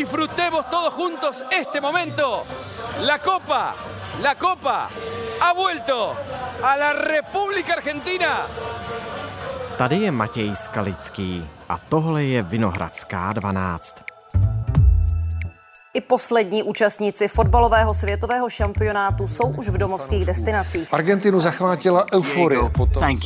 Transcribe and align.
Disfrutemos 0.00 0.64
todos 0.70 0.94
juntos 0.94 1.44
este 1.50 1.78
momento. 1.78 2.46
La 3.02 3.18
Copa, 3.18 3.74
la 4.22 4.34
Copa 4.34 4.88
ha 5.42 5.52
vuelto 5.52 6.16
a 6.64 6.76
la 6.78 6.94
República 6.94 7.74
Argentina. 7.74 8.46
Tady 9.76 9.96
je 9.96 10.10
Matěj 10.10 10.56
Skalický 10.56 11.48
a 11.68 11.78
tohle 11.78 12.24
je 12.24 12.42
Vinohradská 12.42 13.32
12. 13.32 14.09
I 15.94 16.00
poslední 16.00 16.62
účastníci 16.62 17.28
fotbalového 17.28 17.94
světového 17.94 18.50
šampionátu 18.50 19.28
jsou 19.28 19.48
už 19.48 19.68
v 19.68 19.78
domovských 19.78 20.24
destinacích. 20.24 20.94
Argentinu 20.94 21.40
zachvátila 21.40 22.06
euforie 22.12 22.60
potom. 22.76 23.16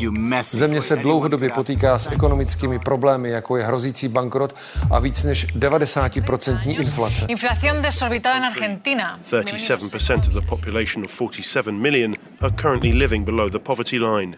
Země 0.42 0.82
se 0.82 0.96
dlouhodobě 0.96 1.48
potýká 1.54 1.98
s 1.98 2.12
ekonomickými 2.12 2.78
problémy, 2.78 3.30
jako 3.30 3.56
je 3.56 3.64
hrozící 3.64 4.08
bankrot 4.08 4.54
a 4.90 4.98
víc 4.98 5.24
než 5.24 5.46
90% 5.46 6.80
inflace. 6.80 7.24
Inflación 7.28 7.82
desorbitada 7.82 8.36
en 8.36 8.44
Argentina. 8.44 9.18
37% 9.30 10.18
of 10.18 10.32
the 10.32 10.48
population 10.48 11.04
of 11.04 11.10
47 11.10 11.82
million 11.82 12.14
are 12.40 12.54
currently 12.62 12.92
living 12.92 13.24
below 13.24 13.50
the 13.50 13.58
poverty 13.58 13.98
line. 13.98 14.36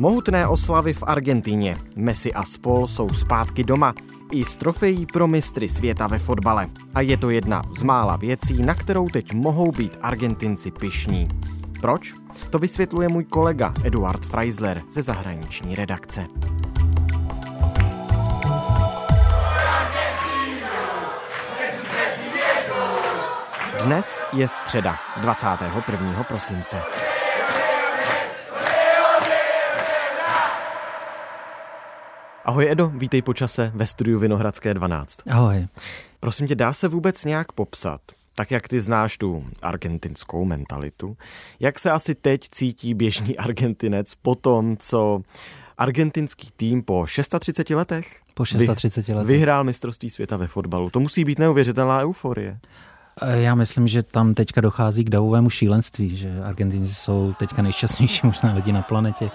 Mohutné 0.00 0.46
oslavy 0.46 0.92
v 0.92 1.02
Argentině. 1.06 1.76
Messi 1.96 2.32
a 2.32 2.44
spol 2.44 2.86
jsou 2.86 3.08
zpátky 3.08 3.64
doma. 3.64 3.94
I 4.32 4.44
s 4.44 4.56
trofejí 4.56 5.06
pro 5.06 5.28
mistry 5.28 5.68
světa 5.68 6.06
ve 6.06 6.18
fotbale. 6.18 6.66
A 6.94 7.00
je 7.00 7.16
to 7.16 7.30
jedna 7.30 7.62
z 7.78 7.82
mála 7.82 8.16
věcí, 8.16 8.62
na 8.62 8.74
kterou 8.74 9.08
teď 9.08 9.34
mohou 9.34 9.72
být 9.72 9.98
Argentinci 10.02 10.70
pišní. 10.70 11.28
Proč? 11.80 12.14
To 12.50 12.58
vysvětluje 12.58 13.08
můj 13.08 13.24
kolega 13.24 13.74
Eduard 13.84 14.26
Freisler 14.26 14.82
ze 14.90 15.02
zahraniční 15.02 15.74
redakce. 15.74 16.26
Dnes 23.84 24.22
je 24.32 24.48
středa, 24.48 24.96
21. 25.20 26.22
prosince. 26.22 26.82
Ahoj 32.48 32.70
Edo, 32.70 32.88
vítej 32.88 33.22
po 33.22 33.34
čase 33.34 33.72
ve 33.74 33.86
studiu 33.86 34.18
Vinohradské 34.18 34.74
12. 34.74 35.18
Ahoj. 35.30 35.66
Prosím 36.20 36.46
tě, 36.46 36.54
dá 36.54 36.72
se 36.72 36.88
vůbec 36.88 37.24
nějak 37.24 37.52
popsat, 37.52 38.00
tak 38.34 38.50
jak 38.50 38.68
ty 38.68 38.80
znáš 38.80 39.18
tu 39.18 39.44
argentinskou 39.62 40.44
mentalitu, 40.44 41.16
jak 41.60 41.78
se 41.78 41.90
asi 41.90 42.14
teď 42.14 42.48
cítí 42.50 42.94
běžný 42.94 43.36
Argentinec 43.36 44.14
po 44.14 44.34
tom, 44.34 44.76
co 44.76 45.20
argentinský 45.78 46.48
tým 46.56 46.82
po 46.82 47.06
630 47.06 47.70
letech 47.70 48.16
po 48.34 48.44
630 48.44 49.08
letech 49.08 49.26
vyhrál 49.26 49.64
mistrovství 49.64 50.10
světa 50.10 50.36
ve 50.36 50.46
fotbalu. 50.46 50.90
To 50.90 51.00
musí 51.00 51.24
být 51.24 51.38
neuvěřitelná 51.38 52.00
euforie. 52.00 52.58
Eh, 53.22 53.40
já 53.40 53.54
myslím, 53.54 53.88
že 53.88 54.02
tam 54.02 54.34
teďka 54.34 54.60
dochází 54.60 55.04
k 55.04 55.10
davovému 55.10 55.50
šílenství, 55.50 56.16
že 56.16 56.42
Argentinci 56.44 56.94
jsou 56.94 57.34
teďka 57.38 57.62
nejšťastnější 57.62 58.20
možná 58.26 58.52
lidi 58.52 58.72
na 58.72 58.82
planetě. 58.82 59.30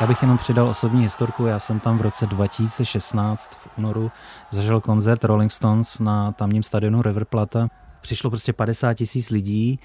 Já 0.00 0.06
bych 0.06 0.22
jenom 0.22 0.38
přidal 0.38 0.68
osobní 0.68 1.02
historku. 1.02 1.46
Já 1.46 1.58
jsem 1.58 1.80
tam 1.80 1.98
v 1.98 2.00
roce 2.00 2.26
2016 2.26 3.50
v 3.54 3.78
únoru 3.78 4.10
zažil 4.50 4.80
koncert 4.80 5.24
Rolling 5.24 5.52
Stones 5.52 5.98
na 5.98 6.32
tamním 6.32 6.62
stadionu 6.62 7.02
River 7.02 7.24
Plata. 7.24 7.68
Přišlo 8.00 8.30
prostě 8.30 8.52
50 8.52 8.94
tisíc 8.94 9.30
lidí 9.30 9.80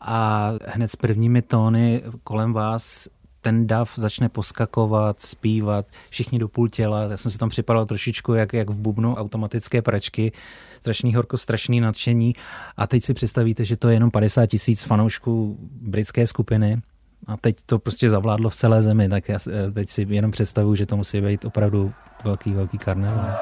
a 0.00 0.50
hned 0.66 0.88
s 0.88 0.96
prvními 0.96 1.42
tóny 1.42 2.02
kolem 2.24 2.52
vás 2.52 3.08
ten 3.40 3.66
dav 3.66 3.92
začne 3.96 4.28
poskakovat, 4.28 5.20
zpívat, 5.22 5.86
všichni 6.10 6.38
do 6.38 6.48
půl 6.48 6.68
těla. 6.68 7.02
Já 7.02 7.16
jsem 7.16 7.30
si 7.30 7.38
tam 7.38 7.48
připadal 7.48 7.86
trošičku 7.86 8.34
jak, 8.34 8.52
jak 8.52 8.70
v 8.70 8.78
bubnu 8.78 9.14
automatické 9.14 9.82
pračky. 9.82 10.32
Strašný 10.80 11.14
horko, 11.14 11.36
strašný 11.36 11.80
nadšení. 11.80 12.32
A 12.76 12.86
teď 12.86 13.04
si 13.04 13.14
představíte, 13.14 13.64
že 13.64 13.76
to 13.76 13.88
je 13.88 13.94
jenom 13.94 14.10
50 14.10 14.46
tisíc 14.46 14.84
fanoušků 14.84 15.56
britské 15.80 16.26
skupiny 16.26 16.82
a 17.26 17.36
teď 17.36 17.56
to 17.66 17.78
prostě 17.78 18.10
zavládlo 18.10 18.50
v 18.50 18.56
celé 18.56 18.82
zemi, 18.82 19.08
tak 19.08 19.28
já 19.28 19.38
teď 19.74 19.88
si 19.88 20.06
jenom 20.08 20.30
představuju, 20.30 20.74
že 20.74 20.86
to 20.86 20.96
musí 20.96 21.20
být 21.20 21.44
opravdu 21.44 21.92
velký, 22.24 22.52
velký 22.52 22.78
karneval. 22.78 23.38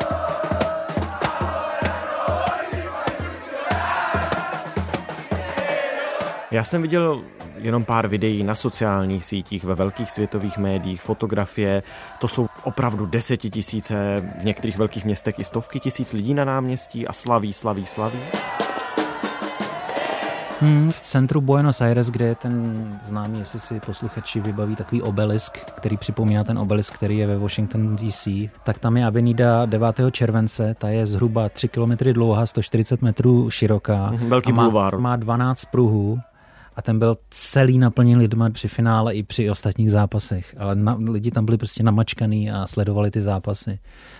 Já 6.51 6.65
jsem 6.65 6.83
viděl 6.83 7.25
jenom 7.57 7.85
pár 7.85 8.09
videí 8.09 8.43
na 8.43 8.55
sociálních 8.55 9.25
sítích, 9.25 9.65
ve 9.65 9.75
velkých 9.75 10.11
světových 10.11 10.59
médiích, 10.59 11.03
fotografie. 11.03 11.83
To 12.19 12.29
jsou 12.29 12.47
opravdu 12.65 13.07
desetitisíce, 13.07 14.23
v 14.41 14.45
některých 14.45 14.79
velkých 14.79 15.05
městech 15.05 15.39
i 15.39 15.45
stovky 15.45 15.81
tisíc 15.81 16.13
lidí 16.13 16.35
na 16.35 16.45
náměstí 16.45 17.07
a 17.07 17.13
slaví, 17.13 17.53
slaví, 17.53 17.87
slaví. 17.87 18.19
Hmm, 20.61 20.91
v 20.91 21.01
centru 21.01 21.41
Buenos 21.41 21.81
Aires, 21.81 22.11
kde 22.11 22.27
je 22.27 22.35
ten 22.35 22.99
známý, 23.03 23.39
jestli 23.39 23.61
si 23.61 23.81
posluchači 23.81 24.41
vybaví 24.41 24.77
takový 24.77 25.03
obelisk, 25.03 25.59
který 25.59 25.97
připomíná 25.97 26.45
ten 26.45 26.59
obelisk, 26.59 26.95
který 26.95 27.19
je 27.19 27.27
ve 27.27 27.39
Washington 27.39 27.97
DC, 27.97 28.29
tak 28.65 28.79
tam 28.79 28.97
je 28.97 29.07
Avenida 29.07 29.67
9. 29.67 30.01
července, 30.11 30.75
ta 30.79 30.89
je 30.89 31.07
zhruba 31.07 31.49
3 31.49 31.69
km 31.69 31.93
dlouhá, 32.13 32.47
140 32.47 33.03
metrů 33.03 33.51
široká. 33.51 34.11
Mhm, 34.11 34.27
velký 34.27 34.53
má, 34.53 34.91
má 34.97 35.17
12 35.17 35.65
pruhů 35.65 36.21
a 36.77 36.83
ten 36.83 36.99
byl 36.99 37.17
celý 37.31 37.79
naplněn 37.79 38.19
lidmi 38.19 38.45
při 38.53 38.69
finále 38.69 39.15
i 39.15 39.23
při 39.23 39.51
ostatních 39.51 39.91
zápasech. 39.91 40.55
Ale 40.59 40.75
na, 40.75 40.99
lidi 41.09 41.31
tam 41.31 41.45
byli 41.45 41.59
prostě 41.59 41.83
namačkaný 41.83 42.51
a 42.51 42.67
sledovali 42.67 43.11
ty 43.11 43.21
zápasy. 43.21 43.79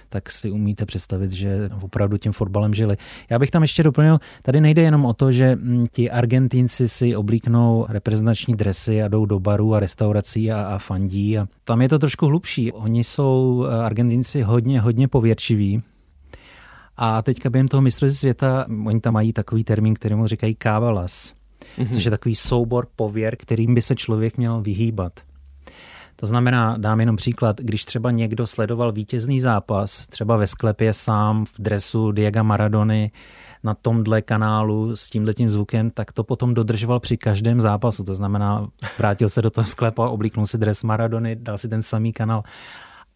Tak 0.09 0.31
si 0.31 0.51
umíte 0.51 0.87
představit, 0.87 1.31
že 1.31 1.71
opravdu 1.81 2.19
tím 2.19 2.33
fotbalem 2.33 2.75
žili. 2.75 2.97
Já 3.31 3.39
bych 3.39 3.51
tam 3.51 3.63
ještě 3.63 3.83
doplnil, 3.83 4.19
tady 4.43 4.61
nejde 4.61 4.83
jenom 4.83 5.05
o 5.05 5.15
to, 5.15 5.33
že 5.33 5.57
mm, 5.57 5.87
ti 5.93 6.11
Argentinci 6.11 6.89
si 6.89 7.17
oblíknou 7.17 7.87
reprezentační 7.89 8.55
dresy 8.55 9.03
a 9.03 9.09
jdou 9.09 9.27
do 9.27 9.41
barů 9.41 9.75
a 9.75 9.81
restaurací 9.81 10.53
a, 10.53 10.63
a 10.63 10.79
fandí. 10.79 11.39
A 11.39 11.47
tam 11.65 11.83
je 11.83 11.89
to 11.89 11.99
trošku 11.99 12.27
hlubší. 12.27 12.73
Oni 12.73 13.05
jsou 13.05 13.67
eh, 13.69 13.85
Argentinci 13.85 14.43
hodně, 14.43 14.81
hodně 14.81 15.09
pověrčiví. 15.09 15.83
A 16.97 17.23
teďka 17.23 17.51
během 17.51 17.69
toho 17.69 17.81
mistrovství 17.81 18.19
světa, 18.19 18.67
oni 18.87 19.01
tam 19.01 19.15
mají 19.15 19.33
takový 19.33 19.65
termín, 19.65 19.95
kterému 19.95 20.27
říkají 20.27 20.55
kávalas 20.55 21.35
mm-hmm. 21.79 21.95
což 21.95 22.05
je 22.05 22.11
takový 22.11 22.35
soubor 22.35 22.89
pověr, 22.97 23.37
kterým 23.37 23.75
by 23.75 23.83
se 23.83 23.95
člověk 23.95 24.39
měl 24.39 24.61
vyhýbat. 24.61 25.21
To 26.17 26.27
znamená, 26.27 26.77
dám 26.77 27.01
jenom 27.01 27.17
příklad, 27.17 27.61
když 27.61 27.85
třeba 27.85 28.11
někdo 28.11 28.47
sledoval 28.47 28.93
vítězný 28.93 29.41
zápas, 29.41 30.07
třeba 30.07 30.37
ve 30.37 30.47
sklepě 30.47 30.93
sám 30.93 31.45
v 31.45 31.59
dresu 31.59 32.13
Diego 32.13 32.45
Maradony, 32.45 33.11
na 33.65 33.75
tomhle 33.75 34.23
kanálu 34.23 34.97
s 34.97 35.11
tímhletím 35.11 35.49
zvukem, 35.49 35.91
tak 35.91 36.13
to 36.13 36.25
potom 36.25 36.55
dodržoval 36.55 37.01
při 37.01 37.17
každém 37.17 37.61
zápasu. 37.61 38.05
To 38.05 38.15
znamená, 38.15 38.69
vrátil 38.99 39.29
se 39.29 39.43
do 39.43 39.51
toho 39.51 39.65
sklepa, 39.65 40.09
oblíknul 40.09 40.47
si 40.47 40.59
dres 40.59 40.83
Maradony, 40.83 41.37
dal 41.37 41.59
si 41.59 41.69
ten 41.69 41.83
samý 41.83 42.13
kanál, 42.13 42.43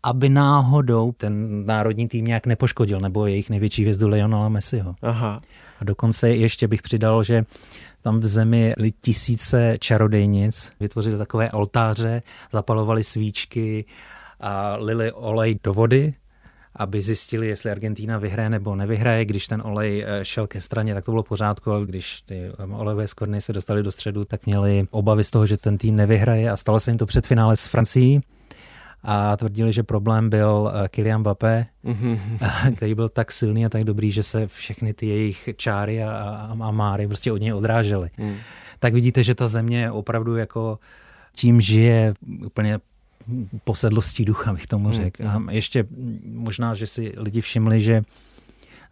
aby 0.03 0.29
náhodou 0.29 1.13
ten 1.13 1.65
národní 1.67 2.09
tým 2.09 2.25
nějak 2.25 2.47
nepoškodil, 2.47 3.01
nebo 3.01 3.27
jejich 3.27 3.51
největší 3.51 3.83
hvězdu 3.83 4.09
Lionela 4.09 4.49
Messiho. 4.49 4.95
Aha. 5.03 5.41
A 5.81 5.85
dokonce 5.85 6.31
ještě 6.31 6.69
bych 6.69 6.83
přidal, 6.83 7.23
že 7.23 7.45
tam 8.03 8.21
v 8.21 8.27
zemi 8.27 8.75
tisíce 9.01 9.77
čarodejnic, 9.79 10.73
vytvořili 10.81 11.19
takové 11.19 11.51
oltáře, 11.51 12.23
zapalovali 12.53 13.05
svíčky 13.05 13.85
a 14.41 14.77
lili 14.77 15.13
olej 15.13 15.59
do 15.65 15.75
vody, 15.75 16.15
aby 16.77 17.03
zjistili, 17.03 17.49
jestli 17.49 17.71
Argentína 17.71 18.19
vyhraje 18.19 18.51
nebo 18.51 18.77
nevyhraje. 18.77 19.25
Když 19.25 19.47
ten 19.47 19.63
olej 19.65 20.05
eh, 20.07 20.25
šel 20.25 20.47
ke 20.47 20.61
straně, 20.61 20.95
tak 20.95 21.05
to 21.05 21.11
bylo 21.11 21.23
pořádku, 21.23 21.71
ale 21.71 21.87
když 21.87 22.23
ty 22.23 22.51
eh, 22.59 22.75
olejové 22.75 23.09
skvrny 23.09 23.41
se 23.41 23.53
dostaly 23.53 23.83
do 23.83 23.93
středu, 23.93 24.25
tak 24.25 24.47
měli 24.47 24.87
obavy 24.91 25.25
z 25.25 25.31
toho, 25.31 25.47
že 25.47 25.57
ten 25.57 25.79
tým 25.79 25.97
nevyhraje 25.97 26.51
a 26.51 26.57
stalo 26.57 26.81
se 26.81 26.91
jim 26.91 26.99
to 26.99 27.07
před 27.07 27.27
finále 27.27 27.57
s 27.57 27.67
Francií 27.67 28.21
a 29.03 29.37
tvrdili, 29.37 29.73
že 29.73 29.83
problém 29.83 30.31
byl 30.31 30.73
eh, 30.75 30.89
Kylian 30.89 31.21
Mbappé, 31.21 31.67
mm-hmm. 31.85 32.19
který 32.77 32.95
byl 32.95 33.09
tak 33.09 33.33
silný 33.33 33.67
a 33.67 33.69
tak 33.69 33.85
dobrý, 33.85 34.11
že 34.11 34.23
se 34.23 34.47
všechny 34.47 34.95
ty 34.95 35.07
jejich 35.07 35.49
čáry 35.57 36.03
a, 36.03 36.11
a, 36.11 36.57
a 36.61 36.71
máry 36.71 37.07
prostě 37.07 37.33
od 37.33 37.41
něj 37.41 37.53
odrážely. 37.55 38.11
Mm. 38.19 38.37
Tak 38.79 38.95
vidíte, 38.95 39.23
že 39.23 39.35
ta 39.35 39.47
země 39.47 39.91
opravdu 39.91 40.37
jako 40.37 40.79
tím 41.37 41.61
žije 41.61 42.15
úplně 42.47 42.79
posedlostí 43.65 44.25
ducha, 44.25 44.53
bych 44.53 44.67
tomu 44.67 44.89
mm, 44.89 44.93
řekl. 44.93 45.23
Mm. 45.23 45.49
A 45.49 45.53
ještě 45.53 45.87
možná, 46.25 46.75
že 46.75 46.87
si 46.87 47.13
lidi 47.17 47.41
všimli, 47.41 47.81
že 47.81 48.03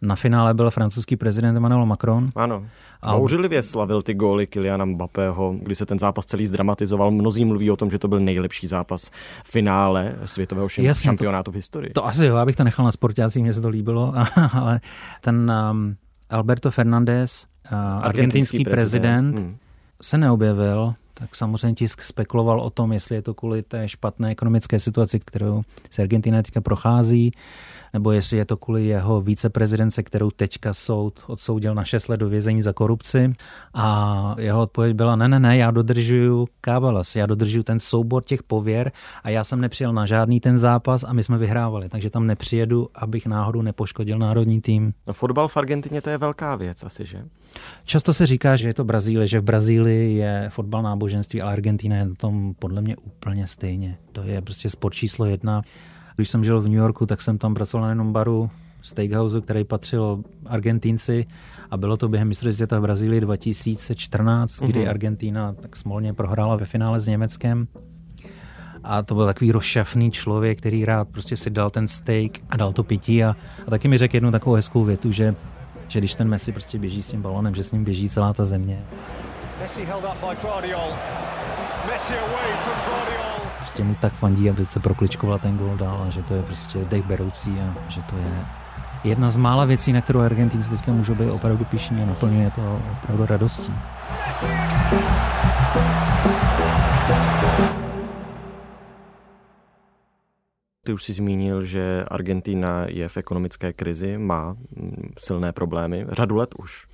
na 0.01 0.15
finále 0.15 0.53
byl 0.53 0.71
francouzský 0.71 1.15
prezident 1.15 1.57
Emmanuel 1.57 1.85
Macron. 1.85 2.29
Ano. 2.35 2.65
A 3.01 3.17
bouřlivě 3.17 3.63
slavil 3.63 4.01
ty 4.01 4.13
góly 4.13 4.47
Kyliana 4.47 4.85
Mbappého, 4.85 5.55
kdy 5.61 5.75
se 5.75 5.85
ten 5.85 5.99
zápas 5.99 6.25
celý 6.25 6.47
zdramatizoval. 6.47 7.11
Mnozí 7.11 7.45
mluví 7.45 7.71
o 7.71 7.75
tom, 7.75 7.89
že 7.89 7.99
to 7.99 8.07
byl 8.07 8.19
nejlepší 8.19 8.67
zápas 8.67 9.11
finále 9.43 10.15
světového 10.25 10.67
Jasně, 10.77 11.03
šampionátu 11.05 11.43
to, 11.43 11.51
v 11.51 11.55
historii. 11.55 11.93
To 11.93 12.05
asi 12.05 12.25
jo, 12.25 12.35
abych 12.35 12.55
to 12.55 12.63
nechal 12.63 12.85
na 12.85 12.91
sportácích, 12.91 13.43
mně 13.43 13.53
se 13.53 13.61
to 13.61 13.69
líbilo, 13.69 14.13
ale 14.53 14.79
ten 15.21 15.53
um, 15.71 15.95
Alberto 16.29 16.71
Fernández, 16.71 17.45
uh, 17.71 17.77
argentinský 18.05 18.63
prezident, 18.63 19.33
prezident 19.33 19.39
hmm. 19.39 19.57
se 20.01 20.17
neobjevil, 20.17 20.93
tak 21.19 21.35
samozřejmě 21.35 21.75
tisk 21.75 22.01
spekuloval 22.01 22.59
o 22.59 22.69
tom, 22.69 22.93
jestli 22.93 23.15
je 23.15 23.21
to 23.21 23.33
kvůli 23.33 23.63
té 23.63 23.87
špatné 23.87 24.29
ekonomické 24.29 24.79
situaci, 24.79 25.19
kterou 25.19 25.61
se 25.89 26.01
Argentina 26.01 26.41
teďka 26.41 26.61
prochází, 26.61 27.31
nebo 27.93 28.11
jestli 28.11 28.37
je 28.37 28.45
to 28.45 28.57
kvůli 28.57 28.85
jeho 28.85 29.21
víceprezidence, 29.21 30.03
kterou 30.03 30.31
teďka 30.31 30.73
soud 30.73 31.19
odsoudil 31.27 31.75
na 31.75 31.83
6 31.83 32.07
let 32.07 32.17
do 32.17 32.29
vězení 32.29 32.61
za 32.61 32.73
korupci. 32.73 33.33
A 33.73 34.35
jeho 34.39 34.61
odpověď 34.61 34.95
byla, 34.95 35.15
ne, 35.15 35.27
ne, 35.27 35.39
ne, 35.39 35.57
já 35.57 35.71
dodržuju 35.71 36.47
kábalas, 36.61 37.15
já 37.15 37.25
dodržuju 37.25 37.63
ten 37.63 37.79
soubor 37.79 38.23
těch 38.23 38.43
pověr 38.43 38.91
a 39.23 39.29
já 39.29 39.43
jsem 39.43 39.61
nepřijel 39.61 39.93
na 39.93 40.05
žádný 40.05 40.39
ten 40.39 40.57
zápas 40.57 41.03
a 41.03 41.13
my 41.13 41.23
jsme 41.23 41.37
vyhrávali, 41.37 41.89
takže 41.89 42.09
tam 42.09 42.27
nepřijedu, 42.27 42.89
abych 42.95 43.25
náhodou 43.25 43.61
nepoškodil 43.61 44.17
národní 44.17 44.61
tým. 44.61 44.93
No, 45.07 45.13
fotbal 45.13 45.47
v 45.47 45.57
Argentině 45.57 46.01
to 46.01 46.09
je 46.09 46.17
velká 46.17 46.55
věc 46.55 46.83
asi, 46.83 47.05
že? 47.05 47.23
Často 47.85 48.13
se 48.13 48.25
říká, 48.25 48.55
že 48.55 48.67
je 48.67 48.73
to 48.73 48.83
Brazílie, 48.83 49.27
že 49.27 49.39
v 49.39 49.43
Brazílii 49.43 50.15
je 50.15 50.49
fotbal 50.49 50.81
náboženství, 50.83 51.41
ale 51.41 51.53
Argentina 51.53 51.97
je 51.97 52.05
na 52.05 52.15
tom 52.15 52.53
podle 52.59 52.81
mě 52.81 52.95
úplně 52.97 53.47
stejně. 53.47 53.97
To 54.11 54.23
je 54.23 54.41
prostě 54.41 54.69
sport 54.69 54.93
číslo 54.93 55.25
jedna. 55.25 55.61
Když 56.15 56.29
jsem 56.29 56.43
žil 56.43 56.61
v 56.61 56.63
New 56.63 56.73
Yorku, 56.73 57.05
tak 57.05 57.21
jsem 57.21 57.37
tam 57.37 57.53
pracoval 57.53 57.83
na 57.83 57.89
jednom 57.89 58.13
baru, 58.13 58.49
steakhouse, 58.81 59.41
který 59.41 59.63
patřil 59.63 60.23
Argentínci 60.45 61.25
a 61.71 61.77
bylo 61.77 61.97
to 61.97 62.09
během 62.09 62.27
mistrovství 62.27 62.57
světa 62.57 62.79
v 62.79 62.81
Brazílii 62.81 63.21
2014, 63.21 64.51
mm-hmm. 64.51 64.67
kdy 64.67 64.79
mhm. 64.79 64.89
Argentina 64.89 65.53
tak 65.53 65.75
smolně 65.75 66.13
prohrála 66.13 66.55
ve 66.55 66.65
finále 66.65 66.99
s 66.99 67.07
Německem. 67.07 67.67
A 68.83 69.01
to 69.01 69.15
byl 69.15 69.25
takový 69.25 69.51
rozšafný 69.51 70.11
člověk, 70.11 70.57
který 70.57 70.85
rád 70.85 71.07
prostě 71.09 71.37
si 71.37 71.49
dal 71.49 71.69
ten 71.69 71.87
steak 71.87 72.31
a 72.49 72.57
dal 72.57 72.73
to 72.73 72.83
pití 72.83 73.23
a, 73.23 73.35
a 73.67 73.69
taky 73.69 73.87
mi 73.87 73.97
řekl 73.97 74.15
jednu 74.15 74.31
takovou 74.31 74.55
hezkou 74.55 74.83
větu, 74.83 75.11
že, 75.11 75.35
že 75.89 75.99
když 75.99 76.15
ten 76.15 76.27
Messi 76.27 76.51
prostě 76.51 76.79
běží 76.79 77.03
s 77.03 77.07
tím 77.07 77.21
balonem, 77.21 77.55
že 77.55 77.63
s 77.63 77.71
ním 77.71 77.83
běží 77.83 78.09
celá 78.09 78.33
ta 78.33 78.43
země. 78.43 78.85
Messi 79.59 79.85
held 79.85 80.03
up 80.03 80.29
by 80.29 80.35
Guardiol. 80.41 80.93
Messi 81.87 82.13
away 82.13 82.57
from 82.57 82.75
Guardiol 82.85 83.29
prostě 83.69 83.83
mu 83.83 83.95
tak 83.95 84.13
fandí, 84.13 84.49
aby 84.49 84.65
se 84.65 84.79
prokličkoval 84.79 85.39
ten 85.39 85.57
gol 85.57 85.77
dál 85.77 86.05
a 86.07 86.09
že 86.09 86.23
to 86.23 86.33
je 86.33 86.43
prostě 86.43 86.79
dech 86.85 87.03
beroucí 87.03 87.59
a 87.59 87.89
že 87.89 88.01
to 88.01 88.15
je 88.15 88.45
jedna 89.03 89.29
z 89.29 89.37
mála 89.37 89.65
věcí, 89.65 89.93
na 89.93 90.01
kterou 90.01 90.19
Argentinci 90.19 90.69
teďka 90.69 90.91
můžou 90.91 91.15
být 91.15 91.29
opravdu 91.29 91.65
pišní 91.65 92.03
a 92.03 92.05
naplňuje 92.05 92.51
to 92.51 92.81
opravdu 92.91 93.25
radostí. 93.25 93.73
Ty 100.85 100.93
už 100.93 101.03
si 101.03 101.13
zmínil, 101.13 101.63
že 101.63 102.05
Argentina 102.07 102.85
je 102.87 103.09
v 103.09 103.17
ekonomické 103.17 103.73
krizi, 103.73 104.17
má 104.17 104.55
silné 105.17 105.51
problémy, 105.51 106.05
řadu 106.09 106.35
let 106.35 106.55
už. 106.57 106.87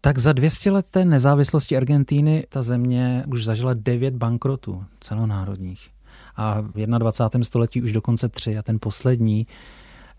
Tak 0.00 0.18
za 0.18 0.32
200 0.32 0.70
let 0.70 0.90
té 0.90 1.04
nezávislosti 1.04 1.76
Argentíny 1.76 2.46
ta 2.48 2.62
země 2.62 3.24
už 3.32 3.44
zažila 3.44 3.74
devět 3.74 4.14
bankrotů 4.14 4.84
celonárodních. 5.00 5.90
A 6.36 6.60
v 6.60 6.86
21. 6.98 7.44
století 7.44 7.82
už 7.82 7.92
dokonce 7.92 8.28
tři. 8.28 8.58
A 8.58 8.62
ten 8.62 8.78
poslední 8.80 9.46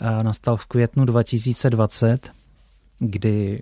eh, 0.01 0.23
nastal 0.23 0.55
v 0.55 0.65
květnu 0.65 1.05
2020, 1.05 2.31
kdy 2.99 3.61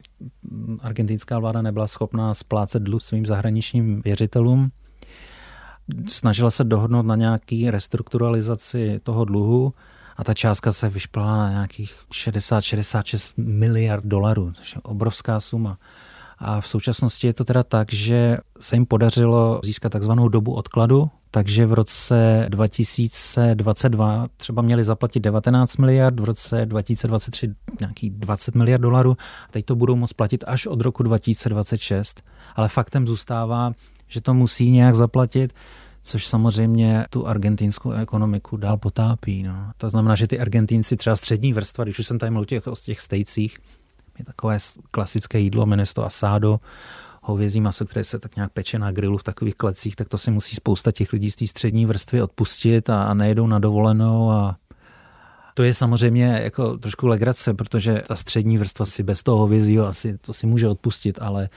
argentinská 0.79 1.39
vláda 1.39 1.61
nebyla 1.61 1.87
schopná 1.87 2.33
splácet 2.33 2.83
dluh 2.83 3.01
svým 3.01 3.25
zahraničním 3.25 4.01
věřitelům. 4.01 4.71
Snažila 6.07 6.51
se 6.51 6.63
dohodnout 6.63 7.05
na 7.05 7.15
nějaký 7.15 7.71
restrukturalizaci 7.71 8.99
toho 9.03 9.25
dluhu 9.25 9.73
a 10.17 10.23
ta 10.23 10.33
částka 10.33 10.71
se 10.71 10.89
vyšplala 10.89 11.37
na 11.37 11.49
nějakých 11.49 11.95
60-66 12.13 13.33
miliard 13.37 14.05
dolarů, 14.05 14.51
což 14.53 14.75
je 14.75 14.81
obrovská 14.81 15.39
suma. 15.39 15.77
A 16.39 16.61
v 16.61 16.67
současnosti 16.67 17.27
je 17.27 17.33
to 17.33 17.43
teda 17.43 17.63
tak, 17.63 17.93
že 17.93 18.37
se 18.59 18.75
jim 18.75 18.85
podařilo 18.85 19.61
získat 19.63 19.89
takzvanou 19.89 20.27
dobu 20.29 20.53
odkladu, 20.53 21.09
takže 21.31 21.65
v 21.65 21.73
roce 21.73 22.45
2022 22.49 24.27
třeba 24.37 24.61
měli 24.61 24.83
zaplatit 24.83 25.19
19 25.19 25.77
miliard, 25.77 26.19
v 26.19 26.23
roce 26.23 26.65
2023 26.65 27.53
nějaký 27.79 28.09
20 28.09 28.55
miliard 28.55 28.81
dolarů 28.81 29.17
a 29.49 29.51
teď 29.51 29.65
to 29.65 29.75
budou 29.75 29.95
moct 29.95 30.13
platit 30.13 30.43
až 30.47 30.67
od 30.67 30.81
roku 30.81 31.03
2026. 31.03 32.23
Ale 32.55 32.67
faktem 32.69 33.07
zůstává, 33.07 33.71
že 34.07 34.21
to 34.21 34.33
musí 34.33 34.71
nějak 34.71 34.95
zaplatit, 34.95 35.53
což 36.01 36.27
samozřejmě 36.27 37.05
tu 37.09 37.27
argentinskou 37.27 37.91
ekonomiku 37.91 38.57
dál 38.57 38.77
potápí. 38.77 39.43
No. 39.43 39.71
To 39.77 39.89
znamená, 39.89 40.15
že 40.15 40.27
ty 40.27 40.39
Argentinci 40.39 40.97
třeba 40.97 41.15
střední 41.15 41.53
vrstva, 41.53 41.83
když 41.83 41.99
už 41.99 42.07
jsem 42.07 42.19
tady 42.19 42.29
mluvil 42.29 42.61
o 42.67 42.75
těch 42.75 43.01
stejcích, 43.01 43.57
je 44.19 44.25
takové 44.25 44.57
klasické 44.91 45.39
jídlo, 45.39 45.65
jmenuje 45.65 45.85
se 45.85 45.93
to 45.93 46.05
asado, 46.05 46.59
hovězí 47.21 47.61
maso, 47.61 47.85
které 47.85 48.03
se 48.03 48.19
tak 48.19 48.35
nějak 48.35 48.51
peče 48.51 48.79
na 48.79 48.91
grilu 48.91 49.17
v 49.17 49.23
takových 49.23 49.55
klecích, 49.55 49.95
tak 49.95 50.09
to 50.09 50.17
si 50.17 50.31
musí 50.31 50.55
spousta 50.55 50.91
těch 50.91 51.13
lidí 51.13 51.31
z 51.31 51.35
té 51.35 51.47
střední 51.47 51.85
vrstvy 51.85 52.21
odpustit 52.21 52.89
a, 52.89 53.03
a 53.03 53.13
nejedou 53.13 53.47
na 53.47 53.59
dovolenou 53.59 54.31
a 54.31 54.55
to 55.53 55.63
je 55.63 55.73
samozřejmě 55.73 56.39
jako 56.43 56.77
trošku 56.77 57.07
legrace, 57.07 57.53
protože 57.53 58.01
ta 58.07 58.15
střední 58.15 58.57
vrstva 58.57 58.85
si 58.85 59.03
bez 59.03 59.23
toho 59.23 59.37
hovězího 59.37 59.87
asi 59.87 60.17
to 60.17 60.33
si 60.33 60.47
může 60.47 60.67
odpustit, 60.67 61.19
ale 61.21 61.49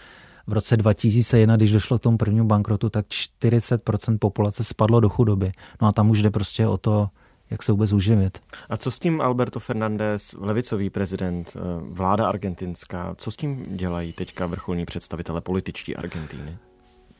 v 0.46 0.52
roce 0.52 0.76
2001, 0.76 1.56
když 1.56 1.72
došlo 1.72 1.98
k 1.98 2.02
tomu 2.02 2.18
prvnímu 2.18 2.46
bankrotu, 2.46 2.90
tak 2.90 3.06
40% 3.06 4.18
populace 4.18 4.64
spadlo 4.64 5.00
do 5.00 5.08
chudoby. 5.08 5.52
No 5.82 5.88
a 5.88 5.92
tam 5.92 6.10
už 6.10 6.22
jde 6.22 6.30
prostě 6.30 6.66
o 6.66 6.78
to, 6.78 7.08
jak 7.50 7.62
se 7.62 7.72
vůbec 7.72 7.92
uživit. 7.92 8.38
A 8.68 8.76
co 8.76 8.90
s 8.90 8.98
tím 8.98 9.20
Alberto 9.20 9.60
Fernández, 9.60 10.34
levicový 10.38 10.90
prezident, 10.90 11.56
eh, 11.56 11.60
vláda 11.90 12.28
argentinská, 12.28 13.14
co 13.18 13.30
s 13.30 13.36
tím 13.36 13.66
dělají 13.76 14.12
teďka 14.12 14.46
vrcholní 14.46 14.84
představitele 14.84 15.40
političtí 15.40 15.96
Argentíny? 15.96 16.58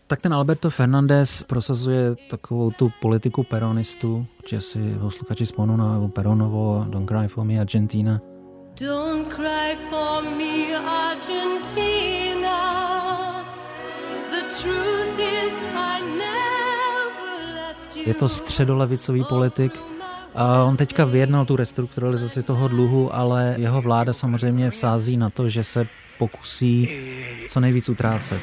Tak 0.06 0.21
ten 0.21 0.35
Alberto 0.35 0.71
Fernández 0.71 1.44
prosazuje 1.44 2.15
takovou 2.31 2.71
tu 2.71 2.93
politiku 3.00 3.43
peronistů, 3.43 4.26
že 4.49 4.61
si 4.61 4.94
posluchači 5.00 5.47
spomnou 5.47 5.76
na 5.76 6.09
Peronovo 6.09 6.87
Don't 6.88 7.09
Cry 7.09 7.29
for 7.29 7.44
Me 7.44 7.61
Argentina. 7.61 8.21
Don't 8.81 9.29
cry 9.35 9.76
for 9.91 10.23
me 10.23 10.76
Argentina 10.76 12.13
Je 18.06 18.14
to 18.14 18.28
středolevicový 18.28 19.25
politik, 19.28 19.72
a 20.34 20.64
on 20.64 20.76
teďka 20.76 21.05
vyjednal 21.05 21.44
tu 21.44 21.56
restrukturalizaci 21.56 22.43
toho 22.43 22.69
dluhu, 22.69 23.14
ale 23.14 23.55
jeho 23.58 23.82
vláda 23.82 24.12
samozřejmě 24.12 24.70
vsází 24.70 25.16
na 25.16 25.31
to, 25.31 25.49
že 25.49 25.64
se 25.64 25.87
pokusí 26.19 26.90
co 27.49 27.61
nejvíc 27.61 27.88
utrácet. 27.88 28.40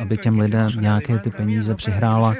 Aby 0.00 0.16
těm 0.16 0.38
lidem 0.38 0.70
nějaké 0.76 1.18
ty 1.18 1.30
peníze 1.30 1.74
přihrála. 1.74 2.34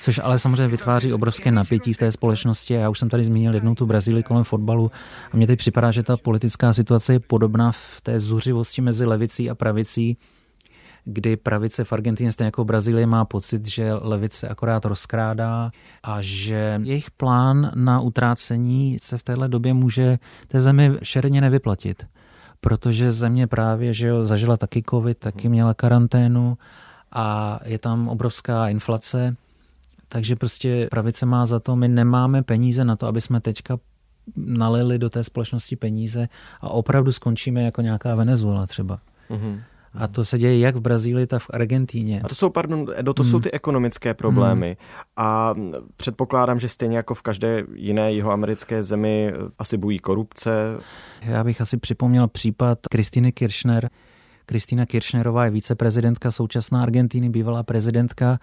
Což 0.00 0.20
ale 0.24 0.38
samozřejmě 0.38 0.68
vytváří 0.68 1.12
obrovské 1.12 1.52
napětí 1.52 1.92
v 1.92 1.98
té 1.98 2.12
společnosti. 2.12 2.74
Já 2.74 2.88
už 2.88 2.98
jsem 2.98 3.08
tady 3.08 3.24
zmínil 3.24 3.54
jednou 3.54 3.74
tu 3.74 3.86
Brazílii 3.86 4.22
kolem 4.22 4.44
fotbalu 4.44 4.90
a 5.32 5.36
mně 5.36 5.46
teď 5.46 5.58
připadá, 5.58 5.90
že 5.90 6.02
ta 6.02 6.16
politická 6.16 6.72
situace 6.72 7.12
je 7.12 7.20
podobná 7.20 7.72
v 7.72 8.00
té 8.02 8.20
zuřivosti 8.20 8.82
mezi 8.82 9.04
levicí 9.04 9.50
a 9.50 9.54
pravicí 9.54 10.16
kdy 11.08 11.36
pravice 11.36 11.84
v 11.84 11.92
Argentině, 11.92 12.32
stejně 12.32 12.46
jako 12.46 12.64
v 12.64 12.66
Brazílii, 12.66 13.06
má 13.06 13.24
pocit, 13.24 13.66
že 13.66 13.94
levice 13.94 14.48
akorát 14.48 14.84
rozkrádá 14.84 15.70
a 16.02 16.18
že 16.20 16.80
jejich 16.82 17.10
plán 17.10 17.70
na 17.74 18.00
utrácení 18.00 18.96
se 19.02 19.18
v 19.18 19.22
téhle 19.22 19.48
době 19.48 19.74
může 19.74 20.18
té 20.48 20.60
zemi 20.60 20.92
šeredně 21.02 21.40
nevyplatit. 21.40 22.06
Protože 22.60 23.10
země 23.10 23.46
právě, 23.46 23.92
že 23.92 24.08
jo, 24.08 24.24
zažila 24.24 24.56
taky 24.56 24.82
covid, 24.90 25.18
taky 25.18 25.48
měla 25.48 25.74
karanténu 25.74 26.58
a 27.12 27.58
je 27.64 27.78
tam 27.78 28.08
obrovská 28.08 28.68
inflace, 28.68 29.36
takže 30.08 30.36
prostě 30.36 30.88
pravice 30.90 31.26
má 31.26 31.44
za 31.44 31.60
to, 31.60 31.76
my 31.76 31.88
nemáme 31.88 32.42
peníze 32.42 32.84
na 32.84 32.96
to, 32.96 33.06
aby 33.06 33.20
jsme 33.20 33.40
teďka 33.40 33.78
nalili 34.36 34.98
do 34.98 35.10
té 35.10 35.24
společnosti 35.24 35.76
peníze 35.76 36.28
a 36.60 36.68
opravdu 36.68 37.12
skončíme 37.12 37.62
jako 37.62 37.80
nějaká 37.80 38.14
Venezuela 38.14 38.66
třeba. 38.66 38.98
Mm-hmm. 39.30 39.60
A 39.98 40.08
to 40.08 40.24
se 40.24 40.38
děje 40.38 40.58
jak 40.58 40.76
v 40.76 40.80
Brazílii, 40.80 41.26
tak 41.26 41.42
v 41.42 41.50
Argentíně. 41.52 42.20
A 42.24 42.28
to 42.28 42.34
jsou, 42.34 42.50
pardon, 42.50 42.86
Edo, 42.94 43.14
to 43.14 43.22
hmm. 43.22 43.30
jsou 43.30 43.40
ty 43.40 43.50
ekonomické 43.50 44.14
problémy. 44.14 44.66
Hmm. 44.66 44.96
A 45.16 45.54
předpokládám, 45.96 46.60
že 46.60 46.68
stejně 46.68 46.96
jako 46.96 47.14
v 47.14 47.22
každé 47.22 47.64
jiné 47.74 48.12
jihoamerické 48.12 48.82
zemi 48.82 49.32
asi 49.58 49.76
bují 49.76 49.98
korupce. 49.98 50.78
Já 51.22 51.44
bych 51.44 51.60
asi 51.60 51.76
připomněl 51.76 52.28
případ 52.28 52.78
Kristiny 52.90 53.32
Kirchner. 53.32 53.90
Kristýna 54.46 54.86
Kirchnerová 54.86 55.44
je 55.44 55.50
viceprezidentka 55.50 56.30
současná 56.30 56.82
Argentíny, 56.82 57.30
bývalá 57.30 57.62
prezidentka 57.62 58.38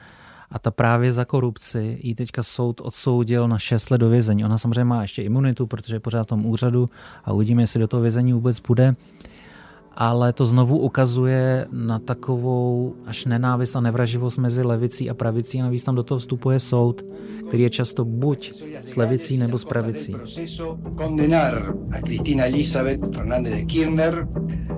a 0.53 0.59
ta 0.59 0.71
právě 0.71 1.11
za 1.11 1.25
korupci 1.25 1.97
jí 2.01 2.15
teďka 2.15 2.43
soud 2.43 2.81
odsoudil 2.81 3.47
na 3.47 3.59
6 3.59 3.89
let 3.89 3.97
do 3.97 4.09
vězení. 4.09 4.45
Ona 4.45 4.57
samozřejmě 4.57 4.83
má 4.83 5.01
ještě 5.01 5.23
imunitu, 5.23 5.67
protože 5.67 5.95
je 5.95 5.99
pořád 5.99 6.23
v 6.23 6.27
tom 6.27 6.45
úřadu 6.45 6.89
a 7.25 7.33
uvidíme, 7.33 7.63
jestli 7.63 7.79
do 7.79 7.87
toho 7.87 8.01
vězení 8.01 8.33
vůbec 8.33 8.59
bude 8.59 8.95
ale 9.95 10.33
to 10.33 10.45
znovu 10.45 10.77
ukazuje 10.77 11.67
na 11.71 11.99
takovou 11.99 12.93
až 13.05 13.25
nenávist 13.25 13.75
a 13.75 13.81
nevraživost 13.81 14.37
mezi 14.37 14.63
levicí 14.63 15.09
a 15.09 15.13
pravicí 15.13 15.61
a 15.61 15.63
navíc 15.63 15.83
tam 15.83 15.95
do 15.95 16.03
toho 16.03 16.19
vstupuje 16.19 16.59
soud, 16.59 17.05
který 17.47 17.63
je 17.63 17.69
často 17.69 18.05
buď 18.05 18.53
s 18.85 18.95
levicí 18.95 19.37
nebo 19.37 19.57
s 19.57 19.65
pravicí. 19.65 20.15
Condenar 20.97 21.73
a 21.91 22.01
Cristina 22.01 22.45
Elizabeth 22.45 23.15
Fernández 23.15 23.53
de 23.53 23.65
Kirchner 23.65 24.27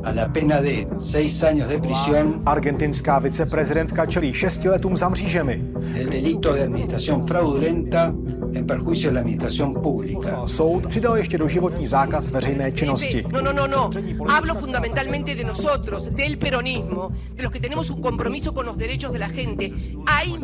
a 0.03 0.11
la 0.11 0.27
pena 0.27 0.61
de 0.61 0.87
seis 0.99 1.43
años 1.43 1.69
de 1.69 1.77
prisión. 1.77 2.41
Argentinská 2.45 3.19
viceprezidentka 3.19 4.05
čelí 4.05 4.33
šesti 4.33 4.69
letům 4.69 4.97
za 4.97 5.09
mřížemi. 5.09 5.63
El 5.99 6.09
delito 6.09 6.53
de 6.53 6.63
administración 6.63 7.23
fraudulenta 7.27 8.13
en 8.55 8.65
perjuicio 8.65 9.09
de 9.09 9.13
la 9.13 9.19
administración 9.19 9.73
pública. 9.73 10.47
Soud 10.47 10.87
přidal 10.87 11.17
ještě 11.17 11.37
do 11.37 11.47
životní 11.47 11.87
zákaz 11.87 12.29
veřejné 12.29 12.71
činnosti. 12.71 13.25
No, 13.31 13.41
no, 13.41 13.53
no, 13.53 13.67
no. 13.67 13.89
Hablo 14.27 14.55
fundamentalmente 14.55 15.35
de 15.35 15.43
nosotros, 15.43 16.09
del 16.11 16.37
peronismo, 16.37 17.11
de 17.35 17.43
los 17.43 17.51
que 17.51 17.59
tenemos 17.59 17.89
un 17.89 18.01
compromiso 18.01 18.53
con 18.53 18.65
los 18.65 18.77
derechos 18.77 19.13
de 19.13 19.19
la 19.19 19.27
gente. 19.29 19.69
Hay... 20.05 20.39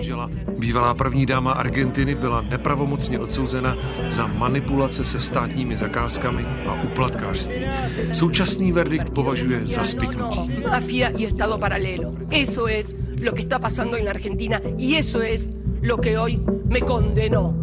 Bývalá 0.58 0.94
první 0.94 1.26
dáma 1.26 1.52
Argentiny 1.52 2.16
byla 2.16 2.42
nepravomocně 2.42 3.20
odsouzena 3.20 3.78
za 4.10 4.28
manipulace 4.28 5.06
se 5.06 5.20
státními 5.20 5.78
zakázkami 5.78 6.46
a 6.46 6.84
uplatkářství. 6.84 7.66
Současný 8.12 8.72
verdikt 8.72 9.10
považuje 9.10 9.60
za 9.60 9.84
spiknutí. 9.84 10.52
Mafia 10.70 11.10
y 11.10 11.26
Estado 11.26 11.58
paralelo. 11.58 12.14
Eso 12.32 12.68
es 12.68 12.96
lo 13.22 13.34
que 13.34 13.42
está 13.42 13.60
pasando 13.60 13.98
en 13.98 14.06
la 14.06 14.12
Argentina 14.12 14.62
y 14.78 14.96
eso 14.96 15.22
es 15.22 15.52
lo 15.82 15.98
que 15.98 16.18
hoy 16.18 16.40
me 16.66 16.82
condenó. 16.82 17.56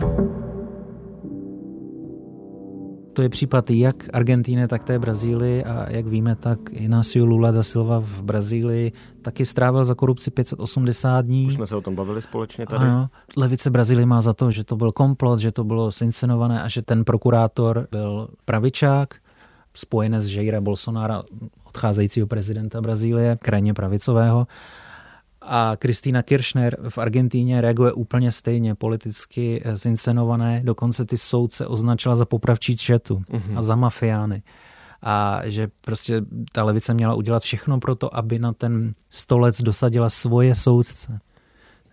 To 3.19 3.23
je 3.23 3.29
případ 3.29 3.71
jak 3.71 3.97
Argentíny, 4.13 4.69
tak 4.69 4.85
té 4.85 4.99
Brazílii 4.99 5.65
a 5.65 5.91
jak 5.91 6.07
víme, 6.07 6.37
tak 6.37 6.59
Inácio 6.71 7.27
Lula 7.27 7.51
da 7.51 7.63
Silva 7.63 8.01
v 8.01 8.23
Brazílii 8.23 8.93
taky 9.23 9.45
strávil 9.45 9.85
za 9.85 9.95
korupci 9.95 10.31
580 10.31 11.25
dní. 11.25 11.47
Už 11.47 11.55
jsme 11.55 11.67
se 11.67 11.77
o 11.77 11.81
tom 11.81 11.95
bavili 11.95 12.23
společně 12.23 12.67
tady. 12.67 12.85
Ano, 12.85 13.09
levice 13.37 13.71
Brazílie 13.71 14.07
má 14.07 14.21
za 14.21 14.33
to, 14.33 14.51
že 14.51 14.65
to 14.65 14.77
byl 14.77 14.93
komplot, 14.93 15.39
že 15.39 15.53
to 15.53 15.65
bylo 15.65 15.93
sinscenované 15.93 16.63
a 16.63 16.69
že 16.69 16.83
ten 16.83 17.05
prokurátor 17.05 17.89
byl 17.91 18.29
pravičák, 18.45 19.15
spojené 19.75 20.21
s 20.21 20.37
Jaira 20.37 20.61
Bolsonaro, 20.61 21.23
odcházejícího 21.65 22.27
prezidenta 22.27 22.81
Brazílie, 22.81 23.39
krajně 23.43 23.75
pravicového 23.75 24.47
a 25.49 25.77
Kristýna 25.77 26.23
Kirchner 26.23 26.77
v 26.89 26.99
Argentíně 26.99 27.61
reaguje 27.61 27.93
úplně 27.93 28.33
stejně, 28.33 28.75
politicky 28.75 29.63
zinscenované, 29.73 30.61
dokonce 30.65 31.05
ty 31.05 31.17
soudce 31.17 31.67
označila 31.67 32.17
za 32.17 32.25
popravčí 32.25 32.77
četu 32.77 33.17
mm-hmm. 33.17 33.59
a 33.59 33.63
za 33.63 33.77
mafiány. 33.77 34.43
A 35.03 35.41
že 35.45 35.69
prostě 35.81 36.23
ta 36.53 36.65
levice 36.65 36.95
měla 36.95 37.15
udělat 37.15 37.43
všechno 37.43 37.81
pro 37.81 37.95
to, 37.95 38.17
aby 38.17 38.39
na 38.39 38.53
ten 38.53 38.95
stolec 39.11 39.61
dosadila 39.61 40.11
svoje 40.11 40.55
soudce 40.55 41.21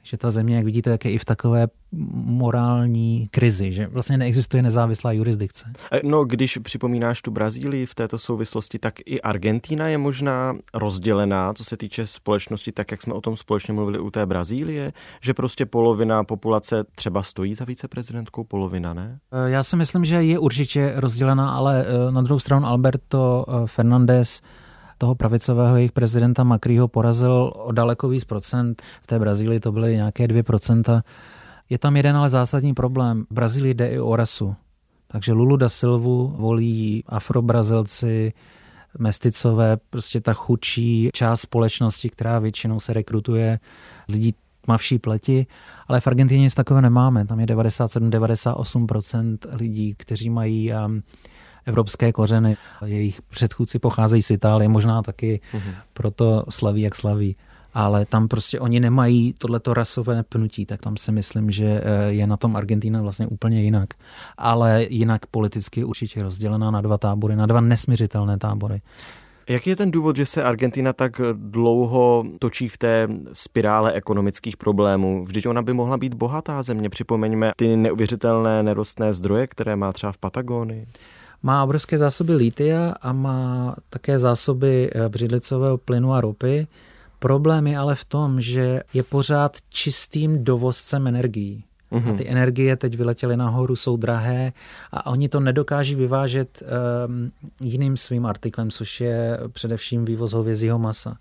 že 0.06 0.18
ta 0.18 0.30
země, 0.30 0.56
jak 0.56 0.66
vidíte, 0.66 0.90
jak 0.90 1.06
je 1.06 1.12
i 1.12 1.18
v 1.18 1.26
takové 1.26 1.68
morální 2.16 3.28
krizi, 3.32 3.72
že 3.72 3.88
vlastně 3.88 4.18
neexistuje 4.18 4.64
nezávislá 4.64 5.12
jurisdikce. 5.12 5.66
No, 6.04 6.26
když 6.26 6.58
připomínáš 6.58 7.22
tu 7.22 7.32
Brazílii 7.32 7.86
v 7.86 7.96
této 7.96 8.18
souvislosti, 8.18 8.80
tak 8.80 8.94
i 9.06 9.22
Argentína 9.22 9.88
je 9.88 9.98
možná 9.98 10.56
rozdělená, 10.74 11.54
co 11.54 11.64
se 11.64 11.78
týče 11.78 12.08
společnosti, 12.08 12.72
tak 12.72 12.92
jak 12.92 13.02
jsme 13.02 13.14
o 13.14 13.22
tom 13.22 13.36
společně 13.36 13.74
mluvili 13.74 14.00
u 14.00 14.12
té 14.12 14.26
Brazílie, 14.26 14.94
že 15.22 15.34
prostě 15.34 15.66
polovina 15.66 16.24
populace 16.24 16.84
třeba 16.96 17.24
stojí 17.24 17.56
za 17.56 17.66
viceprezidentkou, 17.66 18.44
polovina 18.44 18.94
ne? 18.94 19.20
E, 19.32 19.50
já 19.50 19.64
si 19.64 19.76
myslím, 19.76 20.06
že 20.06 20.24
je 20.24 20.40
určitě 20.40 20.94
rozdělená, 20.96 21.52
ale 21.52 21.86
e, 21.86 22.12
na 22.12 22.22
druhou 22.22 22.40
stranu 22.40 22.68
Alberto 22.68 23.46
Fernandez 23.66 24.42
toho 24.98 25.16
pravicového 25.16 25.76
jejich 25.76 25.92
prezidenta 25.92 26.44
Macriho 26.44 26.88
porazil 26.88 27.52
o 27.56 27.72
daleko 27.72 28.10
víc 28.10 28.24
procent. 28.24 28.82
V 29.02 29.08
té 29.08 29.20
Brazílii 29.20 29.60
to 29.60 29.72
byly 29.72 29.96
nějaké 29.96 30.28
2 30.28 30.44
procenta. 30.44 31.04
Je 31.70 31.78
tam 31.78 31.98
jeden 31.98 32.18
ale 32.18 32.30
zásadní 32.30 32.74
problém. 32.74 33.26
V 33.30 33.34
Brazílii 33.34 33.74
jde 33.74 33.88
i 33.88 34.00
o 34.00 34.16
rasu. 34.16 34.56
Takže 35.08 35.34
Lulu 35.34 35.58
da 35.58 35.70
Silvu 35.70 36.28
volí 36.38 37.04
afrobrazilci, 37.08 38.34
mesticové, 39.00 39.78
prostě 39.90 40.22
ta 40.22 40.34
chudší 40.34 41.10
část 41.14 41.42
společnosti, 41.42 42.10
která 42.10 42.40
většinou 42.40 42.80
se 42.80 42.94
rekrutuje 42.94 43.60
lidí 44.10 44.34
tmavší 44.62 45.00
pleti, 45.00 45.48
ale 45.88 46.02
v 46.02 46.08
Argentině 46.08 46.42
nic 46.42 46.54
takového 46.54 46.82
nemáme. 46.82 47.26
Tam 47.26 47.40
je 47.40 47.46
97-98% 47.46 49.38
lidí, 49.54 49.96
kteří 49.98 50.30
mají 50.30 50.72
um, 50.74 51.04
evropské 51.66 52.12
kořeny. 52.12 52.58
Jejich 52.86 53.22
předchůdci 53.22 53.80
pocházejí 53.80 54.22
z 54.22 54.32
Itálie, 54.32 54.70
možná 54.70 55.02
taky 55.02 55.42
uh-huh. 55.54 55.74
proto 55.94 56.44
slaví, 56.50 56.82
jak 56.82 56.96
slaví. 56.96 57.36
Ale 57.74 58.06
tam 58.06 58.28
prostě 58.28 58.60
oni 58.60 58.80
nemají 58.80 59.34
tohleto 59.34 59.74
rasové 59.74 60.24
pnutí, 60.24 60.66
tak 60.66 60.82
tam 60.82 60.98
si 60.98 61.12
myslím, 61.12 61.52
že 61.52 61.66
eh, 61.66 62.12
je 62.12 62.28
na 62.28 62.38
tom 62.38 62.56
Argentina 62.56 63.02
vlastně 63.02 63.28
úplně 63.28 63.64
jinak. 63.64 63.90
Ale 64.38 64.86
jinak 64.90 65.26
politicky 65.26 65.84
určitě 65.84 66.24
rozdělená 66.24 66.72
na 66.72 66.82
dva 66.82 66.98
tábory, 66.98 67.36
na 67.36 67.46
dva 67.46 67.62
nesměřitelné 67.62 68.38
tábory. 68.38 68.82
Jaký 69.50 69.70
je 69.70 69.76
ten 69.76 69.92
důvod, 69.92 70.16
že 70.16 70.26
se 70.26 70.44
Argentina 70.44 70.94
tak 70.94 71.22
dlouho 71.34 72.24
točí 72.40 72.70
v 72.70 72.78
té 72.78 73.08
spirále 73.34 73.92
ekonomických 73.92 74.58
problémů? 74.58 75.26
Vždyť 75.26 75.48
ona 75.48 75.62
by 75.62 75.74
mohla 75.74 75.98
být 75.98 76.14
bohatá 76.14 76.64
země. 76.64 76.90
Připomeňme 76.90 77.52
ty 77.56 77.78
neuvěřitelné 77.78 78.64
nerostné 78.64 79.14
zdroje, 79.14 79.48
které 79.48 79.76
má 79.76 79.92
třeba 79.92 80.12
v 80.12 80.18
Patagonii. 80.18 80.88
Má 81.46 81.64
obrovské 81.64 81.98
zásoby 81.98 82.36
lítia 82.36 82.94
a 83.02 83.14
má 83.14 83.76
také 83.90 84.20
zásoby 84.20 84.90
eh, 84.90 85.10
břidlicového 85.10 85.78
plynu 85.78 86.14
a 86.14 86.22
ropy. 86.22 86.68
Problém 87.20 87.68
je 87.68 87.78
ale 87.78 87.96
v 87.96 88.06
tom, 88.06 88.42
že 88.42 88.82
je 88.94 89.04
pořád 89.04 89.58
čistým 89.70 90.44
dovozcem 90.44 91.08
energií. 91.08 91.64
Mm-hmm. 91.92 92.04
A 92.06 92.10
mhm. 92.10 92.18
ty 92.18 92.30
energie 92.30 92.76
teď 92.76 92.98
vyletěly 92.98 93.38
nahoru, 93.38 93.76
jsou 93.76 93.98
drahé 93.98 94.54
a 94.92 95.06
oni 95.06 95.30
to 95.30 95.40
nedokáží 95.40 95.96
vyvážet 95.96 96.64
um, 97.08 97.32
jiným 97.62 97.98
svým 97.98 98.26
artiklem, 98.26 98.72
což 98.72 99.02
je 99.02 99.40
především 99.52 100.06
vývoz 100.06 100.34
hovězího 100.34 100.80
masa. 100.80 101.18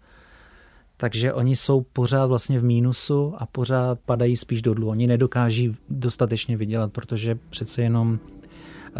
Takže 0.97 1.33
oni 1.33 1.57
jsou 1.57 1.81
pořád 1.81 2.27
vlastně 2.27 2.59
v 2.59 2.65
mínusu 2.65 3.35
a 3.39 3.47
pořád 3.47 3.99
padají 4.07 4.37
spíš 4.37 4.63
do 4.63 4.75
dlu. 4.75 4.89
Oni 4.89 5.07
nedokáží 5.07 5.77
dostatečně 5.89 6.57
vydělat, 6.57 6.93
protože 6.93 7.39
přece 7.51 7.83
jenom 7.83 8.19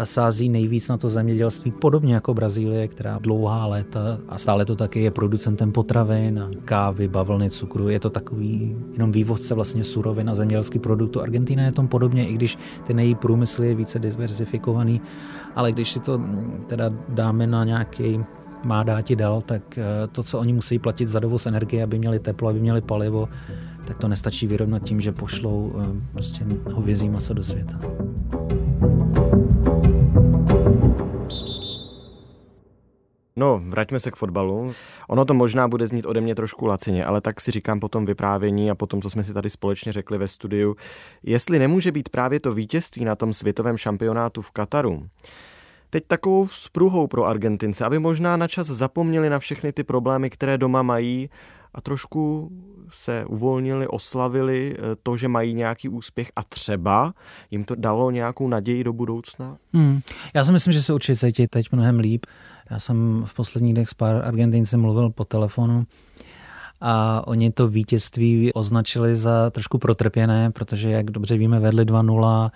sází 0.03 0.49
nejvíc 0.49 0.87
na 0.89 0.97
to 0.97 1.09
zemědělství, 1.09 1.71
podobně 1.71 2.13
jako 2.13 2.33
Brazílie, 2.33 2.87
která 2.87 3.19
dlouhá 3.21 3.65
léta 3.65 4.19
a 4.29 4.37
stále 4.37 4.65
to 4.65 4.75
taky 4.75 5.01
je 5.01 5.11
producentem 5.11 5.71
potravin, 5.71 6.51
kávy, 6.65 7.07
bavlny, 7.07 7.49
cukru. 7.49 7.89
Je 7.89 7.99
to 7.99 8.09
takový 8.09 8.75
jenom 8.93 9.11
vývozce 9.11 9.55
vlastně 9.55 9.83
surovin 9.83 10.29
a 10.29 10.33
zemědělský 10.33 10.79
produktů. 10.79 11.21
Argentina 11.21 11.63
je 11.63 11.71
tom 11.71 11.87
podobně, 11.87 12.27
i 12.27 12.33
když 12.33 12.57
ten 12.83 12.99
její 12.99 13.15
průmysl 13.15 13.63
je 13.63 13.75
více 13.75 13.99
diverzifikovaný, 13.99 15.01
ale 15.55 15.71
když 15.71 15.91
si 15.91 15.99
to 15.99 16.17
mm, 16.17 16.65
teda 16.67 16.91
dáme 17.09 17.47
na 17.47 17.63
nějaký 17.63 18.19
má 18.63 18.83
dáti 18.83 19.15
dal, 19.15 19.41
tak 19.41 19.77
eh, 19.77 19.83
to, 20.11 20.23
co 20.23 20.39
oni 20.39 20.53
musí 20.53 20.79
platit 20.79 21.05
za 21.05 21.19
dovoz 21.19 21.45
energie, 21.45 21.83
aby 21.83 21.99
měli 21.99 22.19
teplo, 22.19 22.49
aby 22.49 22.59
měli 22.59 22.81
palivo, 22.81 23.29
tak 23.85 23.97
to 23.97 24.07
nestačí 24.07 24.47
vyrovnat 24.47 24.83
tím, 24.83 25.01
že 25.01 25.11
pošlou 25.11 25.73
eh, 25.75 26.01
prostě 26.11 26.45
hovězí 26.73 27.09
maso 27.09 27.33
do 27.33 27.43
světa. 27.43 27.79
No, 33.37 33.61
vraťme 33.65 33.99
se 33.99 34.11
k 34.11 34.15
fotbalu. 34.15 34.73
Ono 35.09 35.25
to 35.25 35.33
možná 35.33 35.67
bude 35.67 35.87
znít 35.87 36.05
ode 36.05 36.21
mě 36.21 36.35
trošku 36.35 36.65
lacině, 36.65 37.05
ale 37.05 37.21
tak 37.21 37.41
si 37.41 37.51
říkám 37.51 37.79
po 37.79 37.87
tom 37.87 38.05
vyprávění 38.05 38.71
a 38.71 38.75
potom, 38.75 39.01
co 39.01 39.09
jsme 39.09 39.23
si 39.23 39.33
tady 39.33 39.49
společně 39.49 39.93
řekli 39.93 40.17
ve 40.17 40.27
studiu, 40.27 40.75
jestli 41.23 41.59
nemůže 41.59 41.91
být 41.91 42.09
právě 42.09 42.39
to 42.39 42.51
vítězství 42.51 43.05
na 43.05 43.15
tom 43.15 43.33
světovém 43.33 43.77
šampionátu 43.77 44.41
v 44.41 44.51
Kataru, 44.51 45.07
teď 45.89 46.03
takovou 46.07 46.47
spruhou 46.47 47.07
pro 47.07 47.25
Argentince, 47.25 47.85
aby 47.85 47.99
možná 47.99 48.37
na 48.37 48.47
čas 48.47 48.67
zapomněli 48.67 49.29
na 49.29 49.39
všechny 49.39 49.73
ty 49.73 49.83
problémy, 49.83 50.29
které 50.29 50.57
doma 50.57 50.81
mají 50.81 51.29
a 51.75 51.81
trošku 51.81 52.51
se 52.89 53.25
uvolnili, 53.25 53.87
oslavili 53.87 54.75
eh, 54.77 54.95
to, 55.03 55.17
že 55.17 55.27
mají 55.27 55.53
nějaký 55.53 55.89
úspěch 55.89 56.31
a 56.35 56.43
třeba 56.43 57.13
jim 57.51 57.63
to 57.63 57.75
dalo 57.75 58.11
nějakou 58.11 58.47
naději 58.47 58.83
do 58.83 58.93
budoucna? 58.93 59.57
Hmm. 59.73 60.01
Já 60.33 60.43
si 60.43 60.51
myslím, 60.51 60.73
že 60.73 60.81
se 60.81 60.93
určitě 60.93 61.15
cítí 61.15 61.47
teď 61.47 61.71
mnohem 61.71 61.99
líp. 61.99 62.25
Já 62.69 62.79
jsem 62.79 63.23
v 63.25 63.33
posledních 63.33 63.73
dnech 63.73 63.89
s 63.89 63.93
pár 63.93 64.25
Argentinci 64.25 64.77
mluvil 64.77 65.09
po 65.09 65.25
telefonu 65.25 65.85
a 66.81 67.23
oni 67.27 67.51
to 67.51 67.67
vítězství 67.67 68.53
označili 68.53 69.15
za 69.15 69.49
trošku 69.49 69.77
protrpěné, 69.77 70.51
protože, 70.51 70.89
jak 70.89 71.11
dobře 71.11 71.37
víme, 71.37 71.59
vedli 71.59 71.85
2-0, 71.85 72.51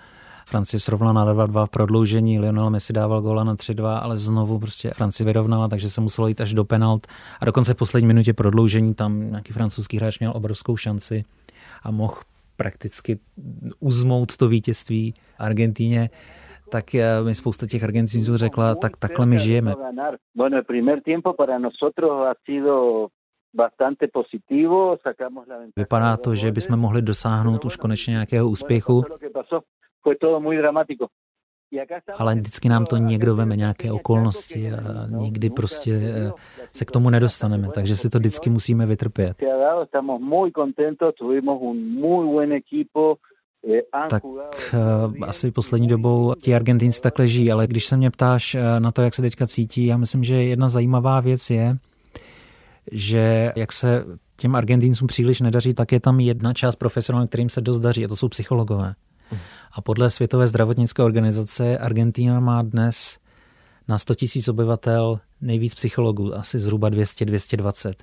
Francie 0.50 0.80
srovnala 0.80 1.24
na 1.24 1.34
2-2 1.34 1.66
v 1.66 1.70
prodloužení, 1.70 2.38
Lionel 2.38 2.70
Messi 2.70 2.92
dával 2.92 3.22
góla 3.22 3.44
na 3.44 3.54
3-2, 3.54 3.98
ale 4.02 4.18
znovu 4.18 4.58
prostě 4.58 4.90
Francie 4.90 5.24
vyrovnala, 5.24 5.68
takže 5.68 5.88
se 5.88 6.00
muselo 6.00 6.28
jít 6.28 6.40
až 6.40 6.54
do 6.54 6.64
penalt. 6.64 7.06
A 7.40 7.44
dokonce 7.44 7.74
v 7.74 7.76
poslední 7.76 8.06
minutě 8.06 8.32
prodloužení 8.32 8.94
tam 8.94 9.30
nějaký 9.30 9.52
francouzský 9.52 9.96
hráč 9.96 10.18
měl 10.18 10.32
obrovskou 10.36 10.76
šanci 10.76 11.22
a 11.82 11.90
mohl 11.90 12.14
prakticky 12.56 13.18
uzmout 13.80 14.36
to 14.36 14.48
vítězství 14.48 15.14
Argentíně. 15.38 16.10
tak 16.70 16.84
mi 17.24 17.34
spousta 17.34 17.66
těch 17.66 17.84
Argentinců 17.84 18.36
řekla, 18.36 18.74
tak 18.74 18.96
takhle 18.96 19.26
my 19.26 19.38
žijeme. 19.38 19.74
Vypadá 25.76 26.16
to, 26.16 26.34
že 26.34 26.52
bychom 26.52 26.76
mohli 26.76 27.02
dosáhnout 27.02 27.64
už 27.64 27.76
konečně 27.76 28.10
nějakého 28.10 28.48
úspěchu. 28.48 29.04
Ale 32.18 32.34
vždycky 32.34 32.68
nám 32.68 32.86
to 32.86 32.96
někdo 32.96 33.36
veme 33.36 33.56
nějaké 33.56 33.92
okolnosti 33.92 34.72
a 34.72 35.06
nikdy 35.06 35.50
prostě 35.50 35.92
eh, 35.92 36.32
se 36.72 36.84
k 36.84 36.90
tomu 36.90 37.10
nedostaneme, 37.10 37.68
takže 37.74 37.96
si 37.96 38.10
to 38.10 38.18
vždycky 38.18 38.50
musíme 38.50 38.86
vytrpět. 38.86 39.42
Tak 44.10 44.24
uh, 44.24 44.40
asi 45.22 45.50
poslední 45.50 45.88
dobou 45.88 46.34
ti 46.34 46.54
Argentinci 46.54 47.00
tak 47.00 47.18
leží, 47.18 47.52
ale 47.52 47.66
když 47.66 47.86
se 47.86 47.96
mě 47.96 48.10
ptáš 48.10 48.56
na 48.78 48.92
to, 48.92 49.02
jak 49.02 49.14
se 49.14 49.22
teďka 49.22 49.46
cítí, 49.46 49.86
já 49.86 49.96
myslím, 49.96 50.24
že 50.24 50.34
jedna 50.34 50.68
zajímavá 50.68 51.20
věc 51.20 51.50
je, 51.50 51.76
že 52.92 53.52
jak 53.56 53.72
se 53.72 54.04
těm 54.36 54.54
Argentincům 54.54 55.08
příliš 55.08 55.40
nedaří, 55.40 55.74
tak 55.74 55.92
je 55.92 56.00
tam 56.00 56.20
jedna 56.20 56.52
část 56.52 56.76
profesionálů, 56.76 57.26
kterým 57.26 57.48
se 57.48 57.60
dost 57.60 57.80
daří, 57.80 58.04
a 58.04 58.08
to 58.08 58.16
jsou 58.16 58.28
psychologové. 58.28 58.94
A 59.72 59.80
podle 59.80 60.10
Světové 60.10 60.46
zdravotnické 60.46 61.02
organizace 61.02 61.78
Argentina 61.78 62.40
má 62.40 62.62
dnes 62.62 63.18
na 63.88 63.98
100 63.98 64.14
000 64.36 64.44
obyvatel 64.50 65.16
nejvíc 65.40 65.74
psychologů, 65.74 66.34
asi 66.34 66.60
zhruba 66.60 66.90
200-220. 66.90 67.94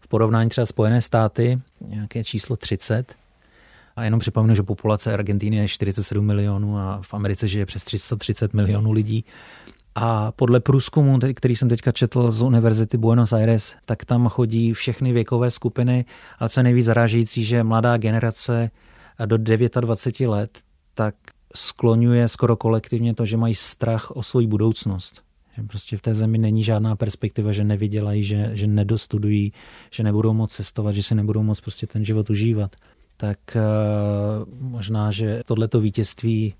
V 0.00 0.08
porovnání 0.08 0.48
třeba 0.48 0.66
Spojené 0.66 1.00
státy, 1.00 1.60
nějaké 1.88 2.24
číslo 2.24 2.56
30, 2.56 3.14
a 3.96 4.04
jenom 4.04 4.20
připomenu, 4.20 4.54
že 4.54 4.62
populace 4.62 5.12
Argentiny 5.12 5.56
je 5.56 5.68
47 5.68 6.26
milionů 6.26 6.78
a 6.78 7.00
v 7.02 7.14
Americe 7.14 7.48
žije 7.48 7.66
přes 7.66 7.84
330 7.84 8.54
milionů 8.54 8.92
lidí. 8.92 9.24
A 9.94 10.32
podle 10.32 10.60
průzkumu, 10.60 11.18
který 11.34 11.56
jsem 11.56 11.68
teďka 11.68 11.92
četl 11.92 12.30
z 12.30 12.42
Univerzity 12.42 12.96
Buenos 12.96 13.32
Aires, 13.32 13.76
tak 13.86 14.04
tam 14.04 14.28
chodí 14.28 14.72
všechny 14.72 15.12
věkové 15.12 15.50
skupiny, 15.50 16.04
ale 16.38 16.48
co 16.48 16.60
je 16.60 16.64
nejvíc 16.64 16.84
zarážející, 16.84 17.44
že 17.44 17.62
mladá 17.62 17.96
generace 17.96 18.70
do 19.26 19.36
29 19.36 20.28
let 20.28 20.50
tak 20.96 21.14
skloňuje 21.54 22.28
skoro 22.28 22.56
kolektivně 22.56 23.14
to, 23.14 23.26
že 23.26 23.36
mají 23.36 23.54
strach 23.54 24.10
o 24.10 24.22
svoji 24.22 24.46
budoucnost. 24.46 25.22
Že 25.56 25.62
prostě 25.62 25.96
v 25.96 26.00
té 26.00 26.14
zemi 26.14 26.38
není 26.38 26.62
žádná 26.62 26.96
perspektiva, 26.96 27.52
že 27.52 27.64
nevydělají, 27.64 28.24
že, 28.24 28.50
že 28.52 28.66
nedostudují, 28.66 29.52
že 29.90 30.02
nebudou 30.02 30.32
moc 30.32 30.52
cestovat, 30.52 30.94
že 30.94 31.02
si 31.02 31.14
nebudou 31.14 31.42
moc 31.42 31.60
prostě 31.60 31.86
ten 31.86 32.04
život 32.04 32.30
užívat. 32.30 32.76
Tak 33.16 33.38
uh, 33.56 33.60
možná, 34.60 35.10
že 35.10 35.42
tohleto 35.46 35.80
vítězství 35.80 36.54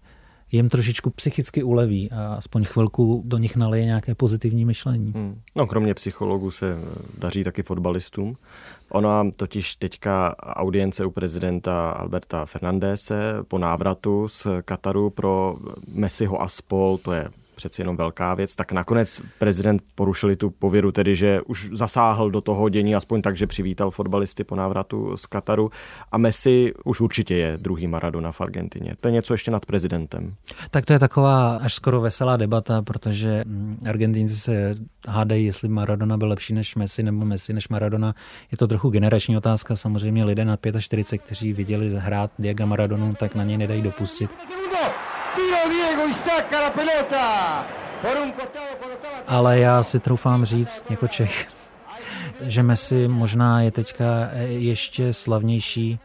jim 0.53 0.69
trošičku 0.69 1.11
psychicky 1.11 1.63
uleví 1.63 2.11
a 2.11 2.35
aspoň 2.35 2.65
chvilku 2.65 3.23
do 3.27 3.39
nich 3.39 3.57
nalije 3.57 3.85
nějaké 3.85 4.15
pozitivní 4.15 4.65
myšlení. 4.65 5.13
Hmm. 5.15 5.41
No 5.57 5.67
kromě 5.67 5.95
psychologů 5.95 6.51
se 6.51 6.79
daří 7.19 7.45
taky 7.45 7.63
fotbalistům. 7.63 8.37
Ona 8.91 9.31
totiž 9.37 9.77
teďka 9.77 10.37
audience 10.39 11.05
u 11.05 11.11
prezidenta 11.11 11.91
Alberta 11.91 12.47
Fernandese 12.47 13.35
po 13.49 13.59
návratu 13.59 14.29
z 14.29 14.47
Kataru 14.65 15.11
pro 15.11 15.57
Messiho 15.89 16.43
a 16.43 16.49
spol, 16.49 16.99
to 16.99 17.13
je 17.13 17.29
přeci 17.57 17.81
jenom 17.81 17.97
velká 17.97 18.35
věc, 18.35 18.55
tak 18.55 18.73
nakonec 18.73 19.23
prezident 19.39 19.83
porušili 19.95 20.37
tu 20.37 20.51
pověru, 20.51 20.93
tedy 20.93 21.17
že 21.17 21.41
už 21.41 21.69
zasáhl 21.73 22.31
do 22.31 22.41
toho 22.41 22.69
dění 22.69 22.95
aspoň 22.95 23.23
tak, 23.23 23.37
že 23.37 23.47
přivítal 23.47 23.91
fotbalisty 23.91 24.45
po 24.45 24.57
návratu 24.57 25.17
z 25.17 25.27
Kataru 25.27 25.71
a 26.13 26.19
Messi 26.19 26.73
už 26.85 27.01
určitě 27.01 27.35
je 27.35 27.59
druhý 27.61 27.87
Maradona 27.87 28.33
v 28.33 28.41
Argentině. 28.41 28.95
To 29.01 29.09
je 29.09 29.13
něco 29.13 29.35
ještě 29.35 29.51
nad 29.51 29.67
prezidentem. 29.67 30.35
Tak 30.71 30.85
to 30.85 30.93
je 30.93 30.99
taková 30.99 31.57
až 31.57 31.75
skoro 31.75 32.01
veselá 32.01 32.37
debata, 32.37 32.83
protože 32.83 33.45
mm, 33.47 33.79
Argentinci 33.89 34.37
se 34.37 34.77
hádají, 35.09 35.47
jestli 35.47 35.69
Maradona 35.69 36.17
byl 36.17 36.29
lepší 36.29 36.55
než 36.55 36.75
Messi 36.75 37.03
nebo 37.03 37.25
Messi 37.25 37.53
než 37.53 37.69
Maradona. 37.69 38.15
Je 38.53 38.59
to 38.59 38.67
trochu 38.67 38.91
generační 38.91 39.37
otázka, 39.37 39.77
samozřejmě 39.77 40.25
lidé 40.25 40.45
na 40.45 40.59
45, 40.79 41.27
kteří 41.27 41.53
viděli 41.53 41.91
hrát 41.91 42.31
Diego 42.39 42.67
Maradonu, 42.67 43.15
tak 43.15 43.35
na 43.35 43.45
něj 43.45 43.57
nedají 43.57 43.83
dopustit. 43.83 44.31
Diego 45.37 46.09
y 46.09 46.15
saca 46.15 46.61
la 46.61 46.71
pelota. 46.71 47.67
Ale 49.27 49.59
já 49.59 49.83
si 49.83 50.01
troufám 50.01 50.45
říct 50.45 50.85
jako 50.91 51.09
Čech, 51.09 51.49
že 52.41 52.63
Messi 52.63 53.09
možná 53.09 53.61
je 53.61 53.71
teďka 53.71 54.05
ještě 54.47 55.13
slavnější 55.13 55.99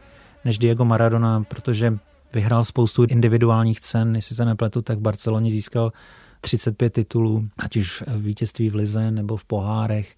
než 0.44 0.58
Diego 0.58 0.84
Maradona, 0.84 1.44
protože 1.48 1.98
vyhrál 2.32 2.64
spoustu 2.64 3.04
individuálních 3.04 3.80
cen, 3.80 4.16
jestli 4.16 4.36
se 4.36 4.44
nepletu, 4.44 4.82
tak 4.82 4.98
v 4.98 5.00
Barceloně 5.00 5.50
získal 5.50 5.92
35 6.40 6.92
titulů, 6.92 7.48
ať 7.58 7.76
už 7.76 8.04
vítězství 8.06 8.70
v 8.70 8.74
Lize 8.74 9.10
nebo 9.10 9.36
v 9.36 9.44
pohárech. 9.44 10.16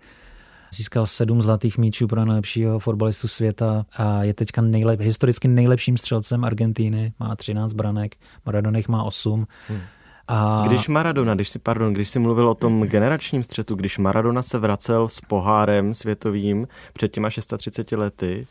Získal 0.74 1.06
sedm 1.06 1.42
zlatých 1.42 1.78
míčů 1.78 2.06
pro 2.06 2.24
nejlepšího 2.24 2.78
fotbalistu 2.78 3.28
světa 3.28 3.86
a 3.96 4.22
je 4.22 4.34
teďka 4.34 4.62
nejlep, 4.62 5.00
historicky 5.00 5.48
nejlepším 5.48 5.96
střelcem 5.96 6.44
Argentíny. 6.44 7.12
Má 7.20 7.36
13 7.36 7.72
branek, 7.72 8.14
Maradona 8.46 8.78
jich 8.78 8.88
má 8.88 9.02
8. 9.02 9.46
Hmm. 9.68 9.80
A... 10.28 10.64
Když 10.66 10.88
Maradona, 10.88 11.34
když 11.34 11.48
si, 11.48 11.58
pardon, 11.58 11.92
když 11.92 12.08
si 12.08 12.18
mluvil 12.18 12.48
o 12.48 12.54
tom 12.54 12.82
generačním 12.82 13.42
střetu, 13.42 13.74
když 13.74 13.98
Maradona 13.98 14.42
se 14.42 14.58
vracel 14.58 15.08
s 15.08 15.20
pohárem 15.20 15.94
světovým 15.94 16.68
před 16.92 17.08
těma 17.08 17.30
630 17.30 17.92
lety, 17.92 18.46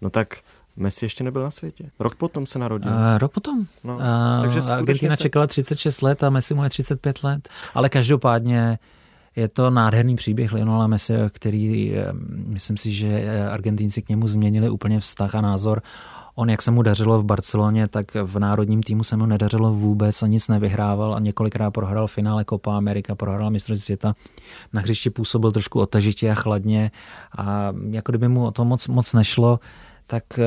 no 0.00 0.10
tak 0.10 0.36
Messi 0.76 1.04
ještě 1.04 1.24
nebyl 1.24 1.42
na 1.42 1.50
světě. 1.50 1.90
Rok 2.00 2.14
potom 2.14 2.46
se 2.46 2.58
narodil. 2.58 2.92
Uh, 2.92 3.18
rok 3.18 3.32
potom. 3.32 3.66
No, 3.84 3.96
uh, 3.96 4.02
takže 4.40 4.60
Argentina 4.60 5.16
se... 5.16 5.22
čekala 5.22 5.46
36 5.46 6.02
let 6.02 6.22
a 6.22 6.30
Messi 6.30 6.54
mu 6.54 6.64
je 6.64 6.70
35 6.70 7.24
let. 7.24 7.48
Ale 7.74 7.88
každopádně 7.88 8.78
je 9.36 9.48
to 9.48 9.70
nádherný 9.70 10.16
příběh 10.16 10.52
Lionela 10.52 10.86
Messi, 10.86 11.14
který 11.32 11.94
eh, 11.94 12.12
myslím 12.46 12.76
si, 12.76 12.92
že 12.92 13.08
eh, 13.08 13.48
Argentinci 13.48 14.02
k 14.02 14.08
němu 14.08 14.26
změnili 14.26 14.70
úplně 14.70 15.00
vztah 15.00 15.34
a 15.34 15.40
názor. 15.40 15.82
On, 16.34 16.50
jak 16.50 16.62
se 16.62 16.70
mu 16.70 16.82
dařilo 16.82 17.18
v 17.18 17.24
Barceloně, 17.24 17.88
tak 17.88 18.14
v 18.14 18.38
národním 18.38 18.82
týmu 18.82 19.04
se 19.04 19.16
mu 19.16 19.26
nedařilo 19.26 19.72
vůbec 19.72 20.22
a 20.22 20.26
nic 20.26 20.48
nevyhrával 20.48 21.14
a 21.14 21.18
několikrát 21.18 21.70
prohrál 21.70 22.06
finále 22.06 22.44
Copa 22.48 22.76
America, 22.76 23.14
prohrál 23.14 23.50
mistrovství 23.50 23.84
světa. 23.84 24.14
Na 24.72 24.80
hřišti 24.80 25.10
působil 25.10 25.52
trošku 25.52 25.80
otažitě 25.80 26.30
a 26.30 26.34
chladně 26.34 26.90
a 27.38 27.72
jako 27.90 28.12
kdyby 28.12 28.28
mu 28.28 28.46
o 28.46 28.50
to 28.50 28.64
moc, 28.64 28.88
moc 28.88 29.12
nešlo, 29.12 29.60
tak 30.06 30.38
eh, 30.38 30.44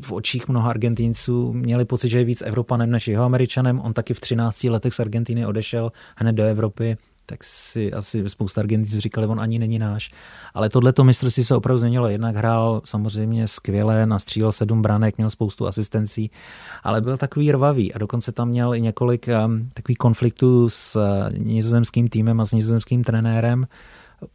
v 0.00 0.12
očích 0.12 0.48
mnoha 0.48 0.70
Argentinců 0.70 1.52
měli 1.52 1.84
pocit, 1.84 2.08
že 2.08 2.18
je 2.18 2.24
víc 2.24 2.42
Evropanem 2.42 2.90
než 2.90 3.08
jeho 3.08 3.24
Američanem. 3.24 3.80
On 3.80 3.92
taky 3.92 4.14
v 4.14 4.20
13 4.20 4.64
letech 4.64 4.94
z 4.94 5.00
Argentiny 5.00 5.46
odešel 5.46 5.92
hned 6.16 6.32
do 6.32 6.42
Evropy 6.42 6.96
tak 7.26 7.44
si 7.44 7.92
asi 7.92 8.28
spousta 8.28 8.60
Argentinců 8.60 9.00
říkali, 9.00 9.26
on 9.26 9.40
ani 9.40 9.58
není 9.58 9.78
náš. 9.78 10.10
Ale 10.54 10.68
tohleto 10.68 11.04
mistrovství 11.04 11.44
se 11.44 11.56
opravdu 11.56 11.78
změnilo. 11.78 12.08
Jednak 12.08 12.36
hrál 12.36 12.80
samozřejmě 12.84 13.48
skvěle, 13.48 14.06
nastřílel 14.06 14.52
sedm 14.52 14.82
branek, 14.82 15.16
měl 15.16 15.30
spoustu 15.30 15.66
asistencí, 15.66 16.30
ale 16.82 17.00
byl 17.00 17.16
takový 17.16 17.52
rvavý 17.52 17.94
a 17.94 17.98
dokonce 17.98 18.32
tam 18.32 18.48
měl 18.48 18.74
i 18.74 18.80
několik 18.80 19.28
um, 19.46 19.70
takových 19.74 19.98
konfliktů 19.98 20.68
s 20.68 20.96
uh, 20.96 21.38
nizozemským 21.38 22.08
týmem 22.08 22.40
a 22.40 22.44
s 22.44 22.52
nizozemským 22.52 23.04
trenérem, 23.04 23.66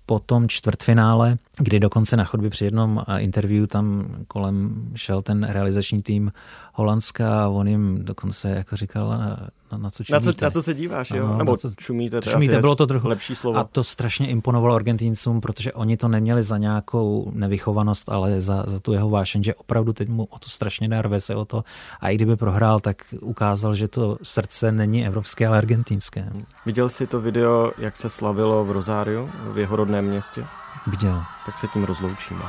po 0.06 0.20
tom 0.20 0.48
čtvrtfinále, 0.50 1.38
kdy 1.58 1.80
dokonce 1.80 2.18
na 2.18 2.24
chodbě 2.24 2.50
při 2.50 2.66
jednom 2.66 2.98
uh, 2.98 3.24
interview 3.24 3.68
tam 3.68 4.08
kolem 4.28 4.86
šel 4.96 5.22
ten 5.22 5.44
realizační 5.44 6.02
tým 6.02 6.32
Holandska 6.74 7.44
a 7.44 7.48
on 7.48 7.68
jim 7.68 8.06
dokonce 8.06 8.50
jako 8.50 8.76
říkal, 8.76 9.10
na, 9.10 9.50
na 9.78 9.90
co 9.90 10.04
čumíte. 10.04 10.26
Na 10.26 10.34
co, 10.34 10.46
na 10.46 10.52
co 10.52 10.64
se 10.64 10.74
díváš, 10.74 11.12
jo? 11.12 11.26
Ano, 11.26 11.38
Nebo 11.38 11.58
co, 11.58 11.70
čumíte, 11.78 12.22
to 12.22 12.30
čumíte, 12.30 12.60
bylo 12.60 12.76
to 12.76 12.88
trochu 12.88 13.08
lepší 13.08 13.36
slovo. 13.36 13.58
A 13.58 13.64
to 13.64 13.84
strašně 13.84 14.28
imponovalo 14.28 14.76
Argentincům, 14.76 15.42
protože 15.42 15.74
oni 15.74 15.98
to 15.98 16.08
neměli 16.08 16.44
za 16.44 16.58
nějakou 16.58 17.32
nevychovanost, 17.34 18.10
ale 18.10 18.42
za, 18.42 18.64
za 18.68 18.80
tu 18.80 18.94
jeho 18.94 19.10
vášeň, 19.10 19.44
že 19.44 19.56
opravdu 19.56 19.94
teď 19.94 20.10
mu 20.10 20.24
o 20.26 20.40
to 20.40 20.50
strašně 20.50 20.88
nerve 20.88 21.20
se 21.20 21.36
o 21.36 21.46
to. 21.46 21.64
A 22.00 22.10
i 22.10 22.16
kdyby 22.16 22.36
prohrál, 22.36 22.80
tak 22.80 22.98
ukázal, 23.22 23.76
že 23.76 23.88
to 23.88 24.18
srdce 24.24 24.72
není 24.72 25.08
evropské, 25.08 25.48
ale 25.48 25.58
argentinské. 25.58 26.30
Viděl 26.66 26.90
jsi 26.90 27.08
to 27.08 27.22
video, 27.22 27.72
jak 27.78 27.98
se 27.98 28.10
slavilo 28.10 28.66
v 28.66 28.72
Rosáriu, 28.72 29.30
v 29.54 29.58
jeho 29.58 29.76
rodném 29.80 30.06
městě? 30.06 30.46
Viděl. 30.88 31.24
Tak 31.46 31.58
se 31.58 31.68
tím 31.68 31.84
rozloučíme. 31.84 32.42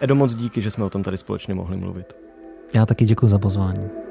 Edo, 0.00 0.14
moc 0.14 0.34
díky, 0.34 0.62
že 0.62 0.70
jsme 0.70 0.84
o 0.84 0.90
tom 0.90 1.02
tady 1.02 1.16
společně 1.16 1.54
mohli 1.54 1.76
mluvit. 1.76 2.16
Já 2.74 2.86
taky 2.86 3.04
děkuji 3.04 3.26
za 3.26 3.38
pozvání. 3.38 4.07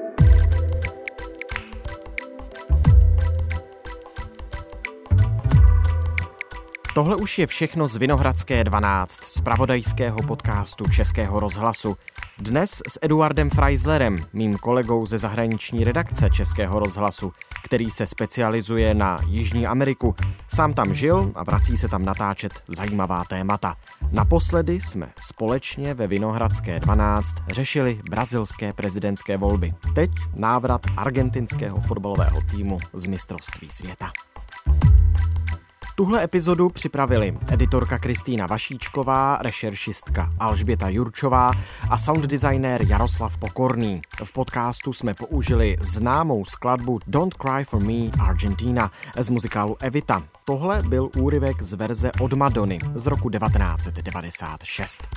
Tohle 6.98 7.16
už 7.16 7.40
je 7.40 7.48
všechno 7.48 7.88
z 7.88 7.98
Vinohradské 7.98 8.64
12, 8.64 9.24
z 9.24 9.42
pravodajského 9.42 10.18
podcastu 10.28 10.88
Českého 10.88 11.40
rozhlasu. 11.40 11.98
Dnes 12.38 12.82
s 12.88 13.00
Eduardem 13.02 13.50
Freislerem, 13.50 14.18
mým 14.34 14.58
kolegou 14.58 15.06
ze 15.06 15.18
zahraniční 15.18 15.84
redakce 15.84 16.30
Českého 16.30 16.80
rozhlasu, 16.80 17.34
který 17.64 17.92
se 17.92 18.06
specializuje 18.06 18.94
na 18.94 19.20
Jižní 19.28 19.68
Ameriku. 19.68 20.16
Sám 20.48 20.74
tam 20.74 20.94
žil 20.94 21.32
a 21.36 21.44
vrací 21.44 21.78
se 21.78 21.88
tam 21.88 22.06
natáčet 22.06 22.64
zajímavá 22.68 23.24
témata. 23.24 23.76
Naposledy 24.12 24.74
jsme 24.74 25.08
společně 25.20 25.94
ve 25.94 26.08
Vinohradské 26.08 26.80
12 26.80 27.34
řešili 27.52 28.02
brazilské 28.10 28.74
prezidentské 28.74 29.38
volby. 29.38 29.74
Teď 29.96 30.12
návrat 30.34 30.82
argentinského 30.98 31.80
fotbalového 31.80 32.42
týmu 32.52 32.80
z 32.94 33.08
mistrovství 33.08 33.70
světa. 33.70 34.12
Tuhle 36.00 36.24
epizodu 36.24 36.70
připravili 36.70 37.34
editorka 37.48 38.00
Kristýna 38.00 38.48
Vašíčková, 38.48 39.38
rešeršistka 39.42 40.34
Alžběta 40.40 40.90
Jurčová 40.90 41.52
a 41.90 41.98
sound 41.98 42.26
designer 42.26 42.82
Jaroslav 42.88 43.38
Pokorný. 43.38 44.02
V 44.24 44.34
podcastu 44.34 44.94
jsme 44.94 45.14
použili 45.14 45.78
známou 45.82 46.46
skladbu 46.46 47.00
Don't 47.08 47.34
Cry 47.34 47.64
for 47.64 47.80
Me 47.80 48.12
Argentina 48.20 48.92
z 49.20 49.30
muzikálu 49.30 49.76
Evita. 49.80 50.24
Tohle 50.46 50.84
byl 50.84 51.10
úryvek 51.18 51.62
z 51.62 51.74
verze 51.74 52.12
od 52.22 52.34
Madony 52.34 52.80
z 52.94 53.08
roku 53.08 53.30
1996. 53.30 55.08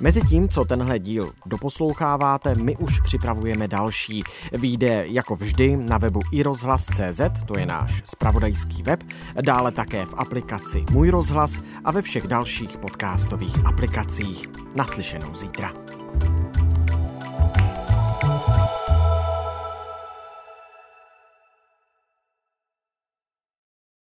Mezi 0.00 0.20
tím, 0.20 0.48
co 0.48 0.64
tenhle 0.64 0.98
díl 0.98 1.32
doposloucháváte, 1.46 2.54
my 2.54 2.76
už 2.76 3.00
připravujeme 3.00 3.68
další. 3.68 4.22
Výjde 4.52 5.04
jako 5.06 5.36
vždy 5.36 5.76
na 5.76 5.98
webu 5.98 6.20
iRozhlas.cz, 6.32 7.20
to 7.46 7.58
je 7.58 7.66
náš 7.66 8.02
spravodajský 8.04 8.82
web, 8.82 9.02
dále 9.40 9.72
také 9.72 10.06
v 10.06 10.14
aplikaci 10.16 10.84
Můj 10.90 11.10
rozhlas 11.10 11.60
a 11.84 11.92
ve 11.92 12.02
všech 12.02 12.26
dalších 12.26 12.76
podcastových 12.76 13.66
aplikacích. 13.66 14.48
Naslyšenou 14.74 15.34
zítra. 15.34 15.95